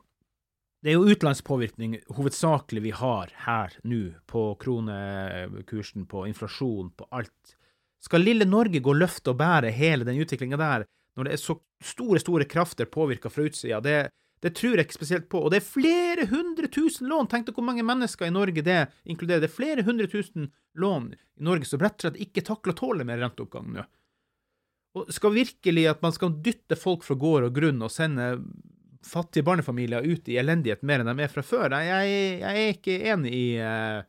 det 0.82 0.90
er 0.90 0.98
jo 0.98 1.14
utenlandspåvirkning 1.14 2.00
hovedsakelig 2.16 2.82
vi 2.82 2.92
har 2.98 3.30
her 3.44 3.74
nå, 3.86 4.16
på 4.26 4.48
kronekursen, 4.62 6.08
på 6.10 6.24
inflasjon, 6.26 6.90
på 6.98 7.06
alt. 7.14 7.54
Skal 8.02 8.24
lille 8.26 8.48
Norge 8.48 8.82
gå 8.82 8.94
løft 8.96 9.30
og 9.30 9.38
bære 9.38 9.70
hele 9.74 10.06
den 10.08 10.18
utviklinga 10.18 10.58
der, 10.58 10.86
når 11.16 11.28
det 11.28 11.36
er 11.36 11.42
så 11.42 11.54
store, 11.84 12.18
store 12.22 12.48
krafter 12.50 12.90
påvirka 12.90 13.30
fra 13.30 13.46
utsida? 13.46 13.78
Det, 13.84 14.10
det 14.42 14.50
tror 14.58 14.74
jeg 14.74 14.88
ikke 14.88 14.98
spesielt 14.98 15.28
på. 15.30 15.44
Og 15.44 15.52
det 15.54 15.60
er 15.60 15.66
flere 15.66 16.26
hundre 16.30 16.66
tusen 16.72 17.06
lån! 17.10 17.28
Tenk 17.30 17.46
deg 17.46 17.54
hvor 17.54 17.66
mange 17.66 17.84
mennesker 17.86 18.26
i 18.26 18.34
Norge 18.34 18.64
det 18.66 18.80
inkluderer. 19.06 19.44
Det 19.44 19.50
er 19.52 19.54
flere 19.54 19.84
hundre 19.86 20.08
tusen 20.10 20.50
lån 20.78 21.12
i 21.14 21.46
Norge 21.46 21.68
som 21.70 21.82
rett 21.82 22.00
og 22.00 22.08
slett 22.08 22.22
ikke 22.24 22.42
takler 22.48 22.74
å 22.74 22.80
tåle 22.80 23.06
mer 23.06 23.22
renteoppgang 23.22 23.70
nå. 23.76 23.86
Og 24.98 25.14
skal 25.14 25.36
virkelig 25.36 25.86
at 25.88 26.02
man 26.04 26.12
skal 26.12 26.34
dytte 26.44 26.76
folk 26.76 27.06
fra 27.06 27.16
gård 27.16 27.46
og 27.46 27.54
grunn 27.56 27.86
og 27.86 27.94
sende 27.94 28.34
fattige 29.06 29.46
barnefamilier 29.46 30.02
ut 30.02 30.28
i 30.30 30.38
elendighet 30.42 30.82
mer 30.86 31.02
enn 31.02 31.12
de 31.14 31.24
er 31.24 31.30
fra 31.30 31.46
før. 31.46 31.78
Jeg, 31.78 32.10
jeg 32.42 32.66
er 32.66 32.74
ikke 32.74 32.98
enig 33.14 33.32
i, 33.34 33.46
uh, 33.62 34.02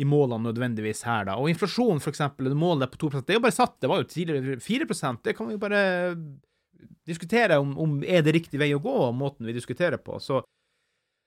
i 0.00 0.08
målene 0.08 0.48
nødvendigvis 0.48 1.04
her, 1.08 1.28
da. 1.28 1.36
Og 1.40 1.52
inflasjon, 1.52 2.00
for 2.00 2.12
eksempel, 2.12 2.48
målet 2.56 2.92
på 2.92 3.04
2% 3.04 3.28
det 3.28 3.36
er 3.36 3.40
jo 3.40 3.44
bare 3.46 3.60
satt. 3.60 3.76
Det 3.84 3.92
var 3.92 4.02
jo 4.02 4.10
tidligere 4.10 4.60
4% 4.64 5.28
Det 5.28 5.36
kan 5.36 5.48
vi 5.48 5.56
jo 5.56 5.62
bare 5.62 5.82
diskutere 7.06 7.58
om, 7.62 7.74
om 7.78 7.98
er 8.04 8.24
det 8.26 8.34
riktig 8.36 8.60
vei 8.60 8.70
å 8.76 8.82
gå, 8.82 8.96
måten 9.16 9.48
vi 9.48 9.56
diskuterer 9.56 10.00
på. 10.02 10.18
Så 10.22 10.42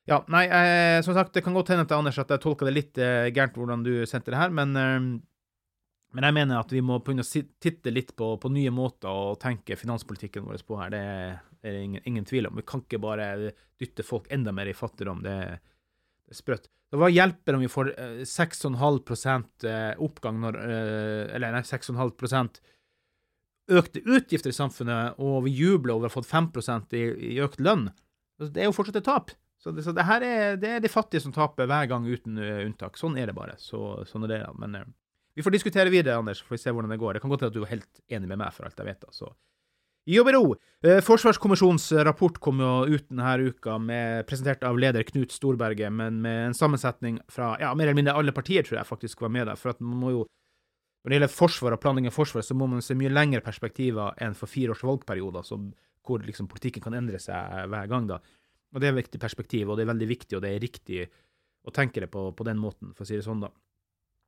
ja, 0.10 0.20
nei, 0.32 0.46
eh, 0.52 1.02
som 1.06 1.16
sagt, 1.16 1.34
det 1.36 1.44
kan 1.46 1.56
godt 1.56 1.72
hende 1.72 1.86
til 1.88 2.02
Anders 2.02 2.20
at 2.20 2.32
jeg 2.34 2.44
tolka 2.44 2.68
det 2.68 2.76
litt 2.76 3.00
eh, 3.00 3.30
gærent 3.32 3.56
hvordan 3.60 3.86
du 3.86 3.94
sendte 4.10 4.34
det 4.34 4.42
her, 4.42 4.52
men 4.56 4.76
eh, 4.80 4.98
men 6.14 6.28
jeg 6.28 6.36
mener 6.38 6.62
at 6.62 6.70
vi 6.70 6.82
må 6.86 7.00
begynne 7.02 7.26
å 7.26 7.44
titte 7.64 7.90
litt 7.90 8.12
på, 8.18 8.36
på 8.38 8.52
nye 8.54 8.70
måter 8.74 9.10
å 9.10 9.34
tenke 9.42 9.78
finanspolitikken 9.80 10.46
vår 10.46 10.62
på 10.68 10.78
her. 10.78 10.94
Det 10.94 11.02
er 11.66 11.80
ingen, 11.80 12.04
ingen, 12.06 12.28
tvil 12.30 12.48
om. 12.50 12.60
Vi 12.60 12.66
kan 12.70 12.84
ikke 12.86 13.02
bare 13.02 13.30
dytte 13.82 14.06
folk 14.06 14.30
enda 14.34 14.54
mer 14.54 14.70
i 14.70 14.76
fattigdom. 14.78 15.24
Det, 15.26 15.34
det 15.58 16.36
er 16.36 16.38
sprøtt. 16.38 16.70
Det 16.94 17.00
var 17.02 17.10
hjelper 17.10 17.58
om 17.58 17.64
vi 17.66 17.72
får 17.74 17.90
6,5 18.30 19.66
eh, 19.66 19.96
oppgang 20.06 20.38
når 20.44 20.60
eh, 20.62 21.34
Eller 21.34 21.56
nei, 21.56 21.64
6,5 21.66 22.14
økte 23.72 24.01
utgifter 24.03 24.51
i 24.51 24.55
samfunnet, 24.55 25.20
og 25.22 25.46
vi 25.46 25.53
jubler 25.55 25.96
over 25.96 26.10
å 26.10 26.12
ha 26.12 26.15
fått 26.17 26.29
5 26.29 26.51
i, 26.91 27.03
i 27.36 27.39
økt 27.43 27.62
lønn. 27.63 27.89
Det 28.43 28.60
er 28.60 28.67
jo 28.67 28.75
fortsatt 28.75 29.00
et 29.00 29.08
tap. 29.08 29.32
Så, 29.63 29.72
det, 29.72 29.86
så 29.86 29.93
det 29.96 30.03
her 30.03 30.25
er, 30.27 30.58
det 30.60 30.70
er 30.70 30.82
de 30.84 30.91
fattige 30.91 31.24
som 31.24 31.32
taper 31.32 31.70
hver 31.72 31.88
gang, 31.88 32.03
uten 32.03 32.36
uh, 32.36 32.65
unntak. 32.65 32.98
Sånn 33.00 33.15
er 33.15 33.29
det 33.32 33.38
bare. 33.38 33.55
Så, 33.62 34.03
sånn 34.10 34.25
er 34.27 34.34
det. 34.34 34.41
Men 34.60 34.75
uh, 34.75 34.89
vi 35.38 35.46
får 35.46 35.55
diskutere 35.55 35.93
videre, 35.93 36.17
Anders, 36.20 36.41
får 36.43 36.58
vi 36.58 36.62
se 36.65 36.74
hvordan 36.74 36.91
det 36.91 37.00
går. 37.00 37.15
Det 37.15 37.24
kan 37.24 37.32
godt 37.32 37.46
hende 37.46 37.53
at 37.53 37.55
du 37.55 37.63
er 37.63 37.72
helt 37.77 38.01
enig 38.12 38.27
med 38.27 38.41
meg, 38.43 38.51
for 38.55 38.67
alt 38.67 38.82
jeg 38.82 38.89
vet. 38.89 39.08
så. 39.15 39.32
Jobb 40.12 40.27
i 40.27 40.34
ro! 40.36 40.41
Eh, 40.84 41.00
Forsvarskommisjonens 41.00 41.86
rapport 42.03 42.36
kom 42.43 42.60
jo 42.60 42.72
ut 42.91 43.05
denne 43.08 43.38
uka, 43.48 43.77
med, 43.79 44.25
presentert 44.27 44.65
av 44.67 44.75
leder 44.75 45.05
Knut 45.08 45.32
Storberget, 45.32 45.93
men 45.96 46.17
med 46.25 46.50
en 46.50 46.58
sammensetning 46.58 47.22
fra 47.32 47.53
ja, 47.62 47.70
mer 47.72 47.88
eller 47.88 48.01
mindre 48.01 48.17
alle 48.20 48.36
partier, 48.36 48.67
tror 48.67 48.82
jeg 48.82 48.89
faktisk 48.89 49.24
var 49.24 49.32
med 49.32 49.48
der. 49.48 49.60
For 49.60 49.72
at 49.72 49.79
man 49.79 50.01
må 50.01 50.12
jo, 50.12 50.25
når 51.04 51.12
det 51.12 51.18
gjelder 51.18 51.34
forsvar 51.36 51.76
og 51.76 51.82
planlegging 51.84 52.12
av 52.12 52.16
forsvar, 52.16 52.46
så 52.48 52.56
må 52.56 52.68
man 52.72 52.84
se 52.84 52.96
mye 52.96 53.12
lengre 53.12 53.44
perspektiver 53.44 54.16
enn 54.24 54.38
for 54.40 54.48
fire 54.48 54.72
års 54.72 54.86
valgperioder, 54.88 55.50
hvor 56.04 56.24
liksom 56.24 56.48
politikken 56.52 56.84
kan 56.86 56.96
endre 56.96 57.20
seg 57.20 57.68
hver 57.72 57.90
gang. 57.92 58.08
da. 58.08 58.22
Og 58.74 58.80
Det 58.80 58.88
er 58.88 58.96
et 58.96 59.04
viktig 59.04 59.20
perspektiv, 59.20 59.70
og 59.70 59.78
det 59.78 59.84
er 59.84 59.92
veldig 59.92 60.08
viktig, 60.08 60.38
og 60.38 60.42
det 60.46 60.54
er 60.54 60.64
riktig 60.64 61.04
å 61.64 61.72
tenke 61.76 62.00
det 62.00 62.10
på, 62.12 62.32
på 62.32 62.48
den 62.48 62.60
måten, 62.60 62.94
for 62.96 63.04
å 63.04 63.08
si 63.08 63.20
det 63.20 63.28
sånn. 63.28 63.44
da. 63.44 63.52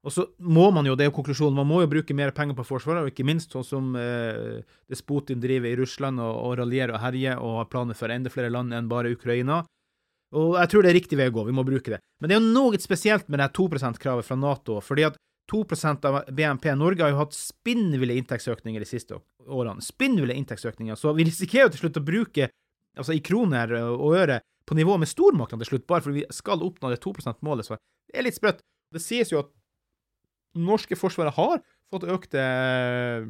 Og 0.05 0.13
så 0.13 0.27
må 0.38 0.67
man 0.70 0.86
jo, 0.86 0.94
det 0.94 1.08
er 1.08 1.10
jo 1.10 1.15
konklusjonen, 1.15 1.55
man 1.58 1.70
må 1.70 1.79
jo 1.82 1.89
bruke 1.89 2.13
mer 2.13 2.34
penger 2.36 2.58
på 2.60 2.67
Forsvaret, 2.67 3.01
og 3.01 3.10
ikke 3.10 3.25
minst 3.25 3.55
sånn 3.55 3.65
som 3.65 3.96
eh, 3.98 4.60
det 4.62 5.00
Putin 5.08 5.39
driver 5.41 5.72
i 5.72 5.79
Russland 5.79 6.22
og, 6.22 6.36
og 6.44 6.60
raljerer 6.60 6.94
og 6.94 7.01
herjer 7.01 7.41
og 7.41 7.55
har 7.63 7.72
planer 7.72 7.98
for 7.98 8.13
enda 8.13 8.29
flere 8.29 8.51
land 8.53 8.75
enn 8.75 8.91
bare 8.91 9.15
Ukraina. 9.15 9.63
Og 10.36 10.60
jeg 10.60 10.70
tror 10.70 10.86
det 10.86 10.91
er 10.91 11.00
riktig 11.00 11.17
vei 11.17 11.29
å 11.32 11.34
gå, 11.34 11.48
vi 11.48 11.55
må 11.55 11.65
bruke 11.65 11.96
det. 11.96 12.01
Men 12.22 12.29
det 12.29 12.38
er 12.38 12.44
jo 12.44 12.53
noe 12.53 12.82
spesielt 12.84 13.32
med 13.32 13.41
det 13.41 13.50
2 13.58 13.65
%-kravet 13.79 14.27
fra 14.27 14.38
Nato, 14.38 14.77
fordi 14.84 15.08
at 15.08 15.17
2% 15.51 16.07
av 16.09 16.19
BNP 16.33 16.71
Norge 16.75 17.05
har 17.05 17.13
jo 17.13 17.21
hatt 17.21 17.35
spinnville 17.37 18.15
inntektsøkninger 18.17 18.81
de 18.81 18.89
siste 18.89 19.19
årene. 19.45 19.83
Spinnville 19.85 20.33
inntektsøkninger. 20.33 20.97
Så 20.97 21.13
vi 21.17 21.27
risikerer 21.27 21.67
jo 21.67 21.73
til 21.75 21.83
slutt 21.83 21.99
å 22.01 22.05
bruke, 22.05 22.49
altså 22.97 23.13
i 23.13 23.21
kroner 23.25 23.75
og 23.83 24.15
øre, 24.17 24.39
på 24.65 24.77
nivå 24.77 24.95
med 24.97 25.09
stormaktene 25.09 25.61
til 25.61 25.75
slutt, 25.75 25.85
bare 25.85 26.01
fordi 26.01 26.23
vi 26.23 26.33
skal 26.33 26.63
oppnå 26.65 26.89
det 26.89 26.97
2 27.03 27.13
%-målet. 27.21 27.67
Så 27.67 27.77
det 27.77 28.17
er 28.17 28.25
litt 28.25 28.37
sprøtt. 28.39 28.63
Det 28.93 29.01
sies 29.03 29.29
jo 29.29 29.43
at 29.43 29.51
norske 30.57 30.97
forsvaret 30.97 31.35
har 31.37 31.61
fått 31.93 32.07
økte 32.09 32.41
eh, 32.41 33.27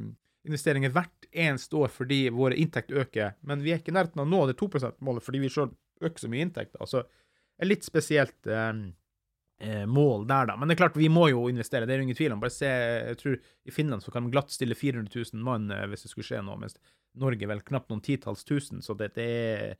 investeringer 0.48 0.94
hvert 0.96 1.28
eneste 1.36 1.76
år 1.76 1.92
fordi 1.92 2.28
våre 2.32 2.56
inntekter 2.60 3.02
øker, 3.02 3.34
men 3.44 3.64
vi 3.66 3.74
er 3.74 3.82
ikke 3.82 3.92
i 3.92 3.98
nærheten 3.98 4.22
av 4.22 4.28
å 4.28 4.32
nå 4.32 4.46
det 4.48 4.56
2 4.62 4.70
%-målet 4.78 5.26
fordi 5.26 5.42
vi 5.44 5.52
sjøl 5.52 5.74
øker 6.06 6.22
så 6.22 6.32
mye 6.32 6.46
inntekter. 6.46 6.80
Altså, 6.80 7.04
det 7.04 7.66
er 7.66 7.72
litt 7.72 7.88
spesielt 7.88 8.52
eh, 8.52 8.72
mål 9.88 10.26
der, 10.28 10.50
da. 10.50 10.58
Men 10.60 10.68
det 10.68 10.76
er 10.76 10.82
klart, 10.84 10.98
vi 11.00 11.08
må 11.10 11.30
jo 11.32 11.46
investere, 11.48 11.88
det 11.88 11.96
er 11.96 12.02
det 12.02 12.10
ingen 12.10 12.18
tvil 12.18 12.34
om. 12.36 12.42
Bare 12.44 12.52
se, 12.52 12.68
jeg 12.68 13.20
tror 13.22 13.38
i 13.40 13.72
Finland 13.72 14.04
så 14.04 14.12
kan 14.12 14.28
de 14.28 14.34
glatt 14.34 14.52
stille 14.52 14.76
400 14.76 15.08
000 15.16 15.44
mann 15.46 15.70
eh, 15.72 15.86
hvis 15.92 16.04
det 16.04 16.12
skulle 16.12 16.28
skje 16.28 16.42
noe, 16.44 16.60
mens 16.60 16.76
Norge 17.16 17.48
vel 17.48 17.64
knapt 17.64 17.92
noen 17.92 18.04
titalls 18.04 18.44
tusen, 18.44 18.84
så 18.84 18.98
det, 19.00 19.14
er 19.16 19.78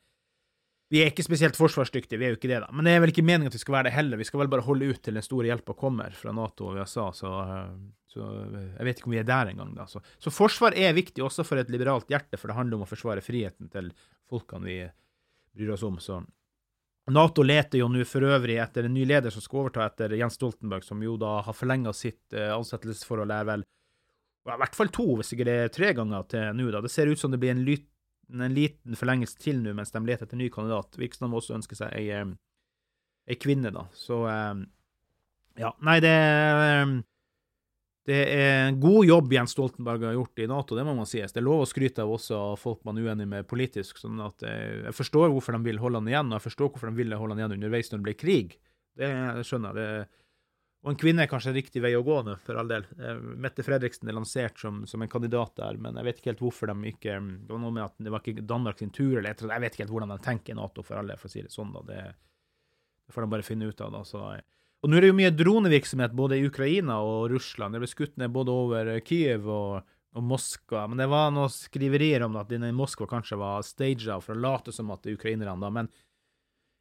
vi 0.88 1.00
er 1.02 1.10
ikke 1.10 1.26
spesielt 1.26 1.58
forsvarsdyktige, 1.58 2.18
vi 2.20 2.28
er 2.28 2.32
jo 2.32 2.38
ikke 2.38 2.50
det, 2.50 2.60
da. 2.62 2.70
Men 2.70 2.86
det 2.86 2.94
er 2.94 3.00
vel 3.02 3.10
ikke 3.10 3.24
meningen 3.26 3.50
at 3.50 3.56
vi 3.56 3.60
skal 3.60 3.74
være 3.74 3.88
det 3.88 3.96
heller. 3.96 4.20
Vi 4.20 4.26
skal 4.28 4.44
vel 4.44 4.50
bare 4.52 4.64
holde 4.64 4.88
ut 4.92 5.00
til 5.02 5.18
den 5.18 5.24
store 5.26 5.50
hjelpa 5.50 5.74
kommer 5.76 6.14
fra 6.14 6.34
Nato 6.36 6.68
og 6.70 6.78
USA, 6.78 7.08
så, 7.16 7.32
så, 8.12 8.28
jeg 8.78 8.86
vet 8.86 9.00
ikke 9.00 9.10
om 9.10 9.16
vi 9.16 9.20
er 9.20 9.26
der 9.26 9.50
engang, 9.50 9.74
da. 9.74 9.88
Så, 9.90 10.00
så, 10.22 10.30
forsvar 10.30 10.76
er 10.78 10.94
viktig 10.96 11.24
også 11.26 11.44
for 11.44 11.58
et 11.58 11.72
liberalt 11.74 12.08
hjerte, 12.12 12.38
for 12.38 12.52
det 12.52 12.58
handler 12.60 12.78
om 12.78 12.86
å 12.86 12.90
forsvare 12.90 13.24
friheten 13.24 13.72
til 13.72 13.90
folkene 14.30 14.70
vi 14.70 14.78
bryr 15.58 15.74
oss 15.74 15.84
om. 15.86 15.98
Så 16.00 16.22
Nato 17.14 17.44
leter 17.46 17.78
jo 17.78 17.86
nå 17.92 18.02
for 18.08 18.26
øvrig 18.26 18.56
etter 18.58 18.88
en 18.88 18.94
ny 18.96 19.04
leder 19.06 19.30
som 19.30 19.44
skal 19.44 19.60
overta 19.60 19.84
etter 19.86 20.16
Jens 20.18 20.34
Stoltenberg, 20.40 20.82
som 20.82 21.02
jo 21.04 21.14
da 21.20 21.36
har 21.46 21.54
forlenga 21.54 21.92
sitt 21.94 22.34
uh, 22.34 22.56
ansettelsesforhold, 22.56 23.30
er 23.30 23.46
vel 23.46 23.66
i 24.46 24.56
hvert 24.62 24.78
fall 24.78 24.90
to, 24.94 25.04
hvis 25.18 25.32
ikke 25.34 25.46
det 25.46 25.54
er 25.58 25.70
tre 25.74 25.92
ganger 25.94 26.26
til 26.30 26.50
nå, 26.54 26.66
da. 26.74 26.80
Det 26.82 26.90
ser 26.90 27.10
ut 27.10 27.18
som 27.18 27.32
det 27.34 27.38
blir 27.42 27.54
en 27.54 27.64
lyt 27.66 27.86
en 28.26 28.54
liten 28.54 28.98
forlengelse 28.98 29.38
til 29.38 29.60
nå 29.62 29.70
mens 29.78 29.92
de 29.94 30.02
leter 30.02 30.26
etter 30.26 30.38
ny 30.38 30.48
kandidat. 30.50 30.98
Virker 30.98 31.18
som 31.18 31.30
de 31.30 31.38
også 31.38 31.54
ønsker 31.58 31.78
seg 31.78 31.92
ei, 31.94 32.10
ei 33.26 33.36
kvinne, 33.38 33.70
da. 33.74 33.86
Så 33.94 34.18
ja. 34.26 35.70
Nei, 35.86 36.00
det 36.02 36.14
det 38.06 38.18
er 38.36 38.68
en 38.68 38.76
god 38.80 39.08
jobb 39.08 39.32
Jens 39.34 39.54
Stoltenberg 39.56 40.04
har 40.06 40.14
gjort 40.14 40.42
i 40.42 40.46
Nato, 40.50 40.76
det 40.78 40.84
må 40.86 40.94
man 40.94 41.08
sies. 41.10 41.32
Det 41.34 41.40
er 41.40 41.46
lov 41.48 41.64
å 41.64 41.66
skryte 41.66 42.04
av 42.04 42.12
også 42.14 42.38
folk 42.60 42.84
man 42.86 43.00
er 43.00 43.08
uenig 43.08 43.26
med 43.26 43.48
politisk. 43.50 43.98
sånn 43.98 44.20
at 44.22 44.44
Jeg 44.46 44.94
forstår 44.94 45.32
hvorfor 45.34 45.56
de 45.56 45.66
vil 45.66 45.82
holde 45.82 45.98
han 46.02 46.12
igjen, 46.12 46.30
og 46.30 46.38
jeg 46.38 46.46
forstår 46.46 46.70
hvorfor 46.70 46.92
de 46.92 47.00
ville 47.00 47.18
holde 47.18 47.34
han 47.34 47.42
igjen 47.42 47.56
underveis 47.58 47.90
når 47.90 47.98
det 47.98 48.06
ble 48.06 48.16
krig. 48.20 48.54
Det 48.96 49.10
skjønner 49.48 49.82
jeg. 49.82 50.06
Og 50.86 50.92
en 50.92 50.98
kvinne 51.02 51.24
er 51.24 51.30
kanskje 51.30 51.50
en 51.50 51.56
riktig 51.56 51.80
vei 51.82 51.90
å 51.98 52.04
gå 52.06 52.20
nå, 52.22 52.36
for 52.46 52.60
all 52.60 52.68
del. 52.70 52.84
Eh, 53.02 53.22
Mette 53.42 53.64
Fredriksen 53.66 54.06
er 54.06 54.14
lansert 54.14 54.60
som, 54.62 54.84
som, 54.86 55.02
en 55.02 55.10
kandidat 55.10 55.56
der, 55.58 55.80
men 55.82 55.98
jeg 55.98 56.06
vet 56.06 56.20
ikke 56.20 56.30
helt 56.30 56.44
hvorfor 56.44 56.70
de 56.70 56.92
ikke 56.92 57.16
Det 57.18 57.50
var 57.50 57.62
noe 57.64 57.74
med 57.74 57.88
at 57.88 57.96
det 57.98 58.12
var 58.14 58.22
ikke 58.22 58.44
Danmark 58.46 58.78
sin 58.78 58.92
tur, 58.94 59.16
eller 59.18 59.34
jeg 59.34 59.64
vet 59.64 59.74
ikke 59.74 59.82
helt 59.82 59.94
hvordan 59.96 60.14
de 60.14 60.18
tenker 60.22 60.54
i 60.54 60.58
Nato, 60.60 60.84
for 60.86 61.00
all 61.00 61.10
del, 61.10 61.18
for 61.18 61.26
å 61.26 61.32
si 61.32 61.42
det 61.42 61.50
sånn. 61.50 61.72
da. 61.74 61.82
Det, 61.88 62.04
får 63.10 63.26
de 63.26 63.32
bare 63.34 63.46
finne 63.46 63.66
ut 63.66 63.82
av. 63.82 63.96
da. 63.96 64.04
Så, 64.06 64.22
og 64.84 64.90
nå 64.90 64.98
er 64.98 65.06
det 65.06 65.10
jo 65.10 65.18
mye 65.18 65.34
dronevirksomhet 65.34 66.14
både 66.16 66.38
i 66.38 66.46
Ukraina 66.46 66.98
og 67.02 67.30
Russland. 67.32 67.74
Det 67.74 67.82
ble 67.82 67.90
skutt 67.90 68.16
ned 68.20 68.32
både 68.34 68.54
over 68.54 68.90
Kyiv 69.06 69.48
og, 69.50 69.86
og 70.14 70.26
Moskva. 70.32 70.84
Men 70.90 71.00
det 71.00 71.08
var 71.10 71.32
noen 71.34 71.52
skriverier 71.52 72.26
om 72.26 72.36
at 72.38 72.50
denne 72.52 72.70
Moskva 72.76 73.08
kanskje 73.10 73.40
var 73.40 73.64
staged 73.66 74.10
for 74.22 74.36
å 74.36 74.44
late 74.44 74.74
som 74.76 74.92
at 74.94 75.02
det 75.02 75.14
er 75.14 75.18
ukrainerne. 75.18 75.56
da, 75.64 75.72
men 75.72 75.90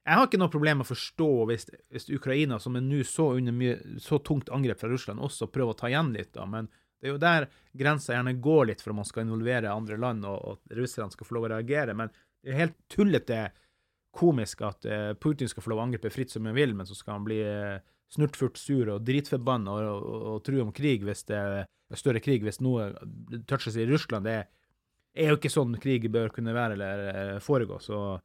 jeg 0.06 0.20
har 0.20 0.28
ikke 0.28 0.38
noe 0.38 0.54
problem 0.54 0.80
med 0.80 0.86
å 0.86 0.92
forstå 0.92 1.30
hvis, 1.50 1.64
hvis 1.90 2.12
Ukraina, 2.14 2.60
som 2.62 2.76
er 2.78 2.84
nå 2.86 3.02
så 3.10 3.32
under 3.40 3.56
mye, 3.56 3.80
så 4.02 4.20
tungt 4.22 4.52
angrep 4.54 4.84
fra 4.84 4.90
Russland, 4.92 5.24
også 5.24 5.48
prøver 5.50 5.74
å 5.74 5.80
ta 5.80 5.90
igjen 5.90 6.12
litt, 6.14 6.30
da. 6.36 6.46
Men 6.46 6.70
det 7.02 7.10
er 7.10 7.16
jo 7.16 7.22
der 7.24 7.48
grensa 7.74 8.14
gjerne 8.14 8.36
går 8.42 8.70
litt 8.70 8.84
for 8.84 8.94
om 8.94 9.02
man 9.02 9.08
skal 9.10 9.26
involvere 9.26 9.74
andre 9.74 9.98
land, 9.98 10.28
og, 10.30 10.38
og 10.46 10.78
russerne 10.78 11.10
skal 11.14 11.26
få 11.26 11.40
lov 11.40 11.48
å 11.48 11.52
reagere. 11.56 11.98
Men 11.98 12.14
det 12.14 12.54
er 12.54 12.62
helt 12.62 12.78
tullete 12.94 13.40
komisk 14.16 14.64
at 14.66 14.88
uh, 14.90 15.14
Putin 15.20 15.52
skal 15.52 15.66
få 15.66 15.74
lov 15.74 15.84
å 15.84 15.86
angripe 15.88 16.12
fritt 16.14 16.34
som 16.34 16.48
han 16.48 16.56
vil, 16.58 16.76
men 16.78 16.88
så 16.88 16.98
skal 16.98 17.20
han 17.20 17.28
bli 17.28 17.40
uh, 17.44 17.80
snurtfurt 18.14 18.60
sur 18.62 18.94
og 18.96 19.06
dritforbanna 19.06 19.74
og, 19.74 19.88
og, 19.90 20.06
og, 20.12 20.28
og 20.36 20.44
true 20.46 20.64
om 20.64 20.76
krig 20.76 21.04
hvis 21.06 21.26
det 21.30 21.40
er 21.40 21.66
større 22.00 22.22
krig 22.24 22.46
hvis 22.46 22.62
noe 22.64 22.92
touches 23.50 23.78
i 23.78 23.88
Russland. 23.90 24.28
Det 24.28 24.40
er 25.16 25.32
jo 25.32 25.40
ikke 25.40 25.54
sånn 25.54 25.76
krig 25.82 26.08
bør 26.12 26.34
kunne 26.36 26.56
være 26.56 26.78
eller 26.78 27.06
uh, 27.10 27.44
foregå. 27.44 27.82
så 27.84 28.20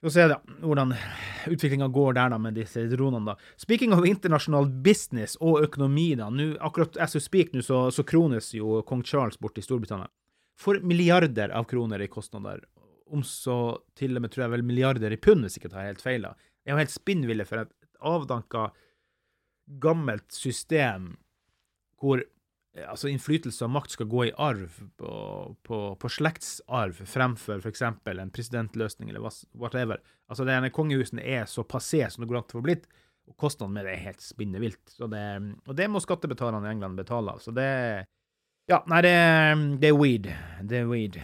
vi 0.00 0.08
får 0.08 0.12
se 0.14 0.24
da, 0.30 0.38
hvordan 0.64 0.94
utviklinga 1.52 1.86
går 1.92 2.14
der 2.16 2.30
da 2.32 2.38
med 2.40 2.54
disse 2.56 2.86
dronene. 2.88 3.34
da. 3.34 3.50
Speaking 3.60 3.92
of 3.92 4.06
internasjonal 4.08 4.70
business 4.80 5.36
og 5.44 5.60
økonomi, 5.66 6.14
da. 6.16 6.30
Nå, 6.32 6.54
akkurat 6.56 6.96
as 6.96 7.14
you 7.14 7.20
speak 7.20 7.52
nå, 7.52 7.60
så, 7.60 7.90
så 7.92 8.04
krones 8.08 8.48
jo 8.56 8.80
kong 8.88 9.02
Charles 9.04 9.36
bort 9.36 9.60
i 9.60 9.64
Storbritannia. 9.66 10.08
For 10.56 10.80
milliarder 10.80 11.52
av 11.52 11.68
kroner 11.68 12.00
i 12.00 12.08
kostnader. 12.08 12.64
Om 13.10 13.24
så 13.26 13.58
til 13.98 14.16
og 14.16 14.24
med, 14.24 14.32
tror 14.32 14.46
jeg 14.46 14.54
vel, 14.54 14.66
milliarder 14.66 15.12
i 15.12 15.18
pund, 15.20 15.42
hvis 15.46 15.58
ikke 15.58 15.68
jeg 15.68 15.76
tar 15.76 15.88
helt 15.88 16.04
feil. 16.04 16.26
da. 16.28 16.34
Det 16.60 16.70
er 16.70 16.76
jo 16.76 16.82
helt 16.84 16.94
spinnville 16.94 17.46
for 17.48 17.64
et 17.64 17.72
avdanka, 18.00 18.68
gammelt 19.80 20.32
system 20.34 21.12
hvor 22.00 22.22
eh, 22.22 22.86
altså 22.88 23.10
innflytelse 23.10 23.62
og 23.66 23.74
makt 23.74 23.94
skal 23.94 24.08
gå 24.10 24.24
i 24.26 24.32
arv, 24.40 24.80
på, 24.98 25.10
på, 25.66 25.80
på 26.00 26.10
slektsarv, 26.10 27.02
fremfor 27.06 27.60
f.eks. 27.62 27.84
en 27.84 28.32
presidentløsning 28.34 29.12
eller 29.12 29.26
whatever. 29.54 30.00
Altså, 30.30 30.46
denne 30.48 30.72
kongehusene 30.74 31.22
er 31.22 31.46
så 31.50 31.62
passé 31.62 32.02
som 32.10 32.24
det 32.24 32.30
går 32.30 32.40
an 32.40 32.48
til 32.48 32.58
å 32.58 32.60
få 32.60 32.66
blitt, 32.66 32.88
og 33.30 33.36
kostnadene 33.38 33.76
med 33.76 33.86
det 33.86 33.94
er 33.94 34.06
helt 34.08 34.24
spinnevilt. 34.24 34.96
Det, 34.98 35.26
og 35.68 35.76
det 35.78 35.90
må 35.90 36.02
skattebetalerne 36.02 36.66
i 36.66 36.72
England 36.74 36.98
betale 36.98 37.36
av. 37.36 37.44
Så 37.44 37.54
det 37.54 37.68
Ja, 38.70 38.80
nei, 38.90 39.02
det, 39.02 39.14
det 39.82 39.90
er 39.90 39.98
weed. 39.98 40.26
Det 40.66 40.82
er 40.82 40.90
weed. 40.90 41.20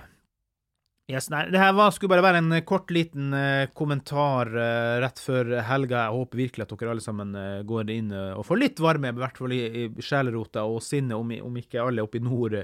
Yes, 1.06 1.28
nei, 1.30 1.44
det 1.54 1.60
her 1.62 1.70
var, 1.78 1.92
skulle 1.94 2.10
bare 2.16 2.25
være 2.25 2.40
en 2.42 2.54
kort, 2.66 2.88
liten 2.90 3.30
uh, 3.30 3.68
kommentar 3.78 4.48
uh, 4.50 4.96
rett 4.98 5.20
før 5.22 5.52
helga. 5.62 6.00
Jeg 6.00 6.16
håper 6.16 6.40
virkelig 6.40 6.64
at 6.64 6.72
dere 6.72 6.94
alle 6.96 7.04
sammen 7.04 7.36
uh, 7.38 7.60
går 7.66 7.92
inn 7.94 8.08
og 8.10 8.42
får 8.48 8.58
litt 8.58 8.82
varme, 8.82 9.12
i 9.14 9.20
hvert 9.22 9.38
fall 9.38 9.54
i, 9.54 9.60
i 9.84 10.02
sjelerota 10.02 10.64
og 10.66 10.80
sinnet, 10.82 11.14
om, 11.14 11.30
om, 11.46 11.60
ikke 11.62 11.84
alle 11.84 12.02
oppe 12.02 12.18
i 12.18 12.25
nord 12.25 12.56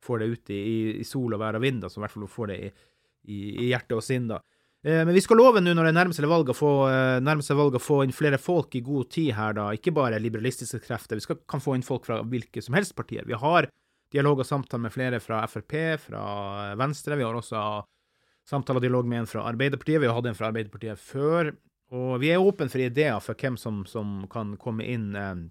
får 0.00 0.22
det 0.22 0.30
ute 0.30 0.56
i, 0.56 0.78
i, 1.02 1.04
sol 1.04 1.36
og 1.36 1.42
vær 1.42 1.58
og 1.58 1.66
vind, 1.66 1.84
så 1.84 2.00
i 2.00 2.04
hvert 2.06 2.14
fall 2.14 2.24
får 2.38 2.48
det 2.54 2.56
i, 2.56 2.70
i, 3.36 3.40
hjerte 3.68 3.98
og 3.98 4.06
sinn. 4.06 4.30
da. 4.32 4.40
Men 4.80 5.12
vi 5.12 5.20
skal 5.20 5.36
love 5.36 5.60
nå 5.60 5.74
når 5.76 5.90
det 5.90 5.92
nærmer 5.98 6.16
seg 6.16 6.24
valg 6.30 6.48
å 6.48 6.56
få, 6.56 6.70
valg 6.88 7.76
å 7.76 7.82
få 7.84 7.98
inn 8.06 8.16
flere 8.16 8.40
folk 8.40 8.78
i 8.80 8.80
god 8.86 9.10
tid 9.12 9.34
her, 9.36 9.58
da. 9.58 9.66
Ikke 9.76 9.92
bare 9.92 10.22
liberalistiske 10.24 10.80
krefter. 10.86 11.20
Vi 11.20 11.26
skal, 11.26 11.42
kan 11.44 11.60
få 11.60 11.76
inn 11.76 11.84
folk 11.84 12.08
fra 12.08 12.22
hvilke 12.24 12.64
som 12.64 12.80
helst 12.80 12.96
partier. 12.96 13.28
Vi 13.28 13.36
har 13.36 13.68
dialog 14.12 14.42
og 14.42 14.48
samtale 14.48 14.84
med 14.84 14.94
flere 14.94 15.20
fra 15.22 15.44
Frp, 15.48 15.76
fra 16.02 16.24
Venstre. 16.78 17.18
Vi 17.18 17.26
har 17.26 17.36
også 17.36 17.62
samtale 18.48 18.80
og 18.80 18.84
dialog 18.84 19.08
med 19.08 19.22
en 19.22 19.30
fra 19.30 19.46
Arbeiderpartiet. 19.50 20.00
Vi 20.02 20.08
har 20.10 20.16
hatt 20.16 20.30
en 20.30 20.38
fra 20.38 20.50
Arbeiderpartiet 20.50 20.98
før. 20.98 21.52
Og 21.94 22.18
vi 22.22 22.30
er 22.30 22.42
åpne 22.42 22.70
for 22.70 22.82
ideer 22.82 23.18
for 23.22 23.38
hvem 23.38 23.56
som, 23.58 23.82
som 23.86 24.24
kan 24.30 24.54
komme 24.62 24.86
inn 24.86 25.08
eh, 25.18 25.46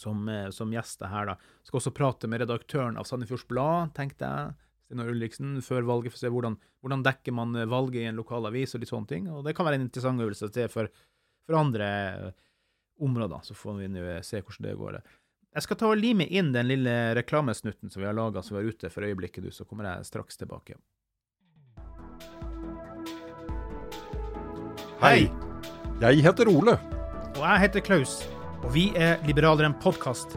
som, 0.00 0.28
eh, 0.28 0.50
som, 0.50 0.72
gjester 0.72 1.10
her. 1.12 1.32
da. 1.32 1.56
Skal 1.64 1.80
også 1.80 1.94
prate 1.96 2.30
med 2.30 2.44
redaktøren 2.44 2.96
av 3.00 3.08
Sandefjords 3.08 3.46
Blad, 3.48 3.92
tenkte 3.96 4.28
jeg. 4.28 4.54
Steinar 4.84 5.10
Ulriksen, 5.12 5.58
før 5.64 5.86
valget, 5.88 6.12
for 6.12 6.20
å 6.20 6.24
se 6.24 6.32
hvordan, 6.32 6.56
hvordan 6.84 7.04
dekker 7.04 7.36
man 7.36 7.56
valget 7.72 8.02
i 8.02 8.08
en 8.10 8.18
lokal 8.20 8.48
avis 8.50 8.76
og 8.76 8.82
litt 8.82 8.92
sånne 8.92 9.08
ting. 9.10 9.28
Og 9.32 9.44
det 9.46 9.54
kan 9.56 9.68
være 9.68 9.80
en 9.80 9.86
interessant 9.86 10.20
øvelse 10.20 10.50
til 10.52 10.68
for, 10.72 10.90
for 11.48 11.60
andre 11.60 11.88
områder. 13.00 13.44
Så 13.48 13.56
får 13.56 13.80
vi 13.80 13.88
se 14.24 14.42
hvordan 14.42 14.68
det 14.68 14.76
går. 14.80 14.98
Jeg 15.54 15.68
skal 15.68 15.78
ta 15.78 15.86
og 15.92 16.00
lime 16.00 16.24
inn 16.34 16.48
den 16.50 16.66
lille 16.66 16.92
reklamesnutten 17.14 17.86
som 17.86 18.02
vi 18.02 18.08
har 18.08 18.14
laga 18.16 18.40
som 18.42 18.56
vi 18.56 18.64
har 18.64 18.72
ute 18.74 18.88
for 18.90 19.06
øyeblikket, 19.06 19.44
du, 19.44 19.52
så 19.54 19.62
kommer 19.62 19.86
jeg 19.86 20.08
straks 20.08 20.40
tilbake. 20.40 20.74
Hei! 24.98 25.28
Jeg 26.00 26.24
heter 26.26 26.50
Ole. 26.50 26.74
Og 27.36 27.44
jeg 27.44 27.62
heter 27.62 27.84
Klaus. 27.86 28.16
Og 28.64 28.72
vi 28.74 28.88
er 28.98 29.22
Liberaleren 29.28 29.76
podkast. 29.78 30.34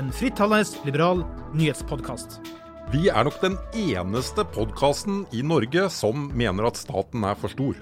En 0.00 0.08
frittalende 0.08 0.80
liberal 0.88 1.20
nyhetspodkast. 1.52 2.38
Vi 2.94 3.10
er 3.12 3.28
nok 3.28 3.36
den 3.44 3.58
eneste 3.76 4.46
podkasten 4.48 5.26
i 5.36 5.44
Norge 5.44 5.90
som 5.92 6.30
mener 6.32 6.70
at 6.70 6.80
staten 6.80 7.28
er 7.28 7.36
for 7.36 7.52
stor. 7.52 7.76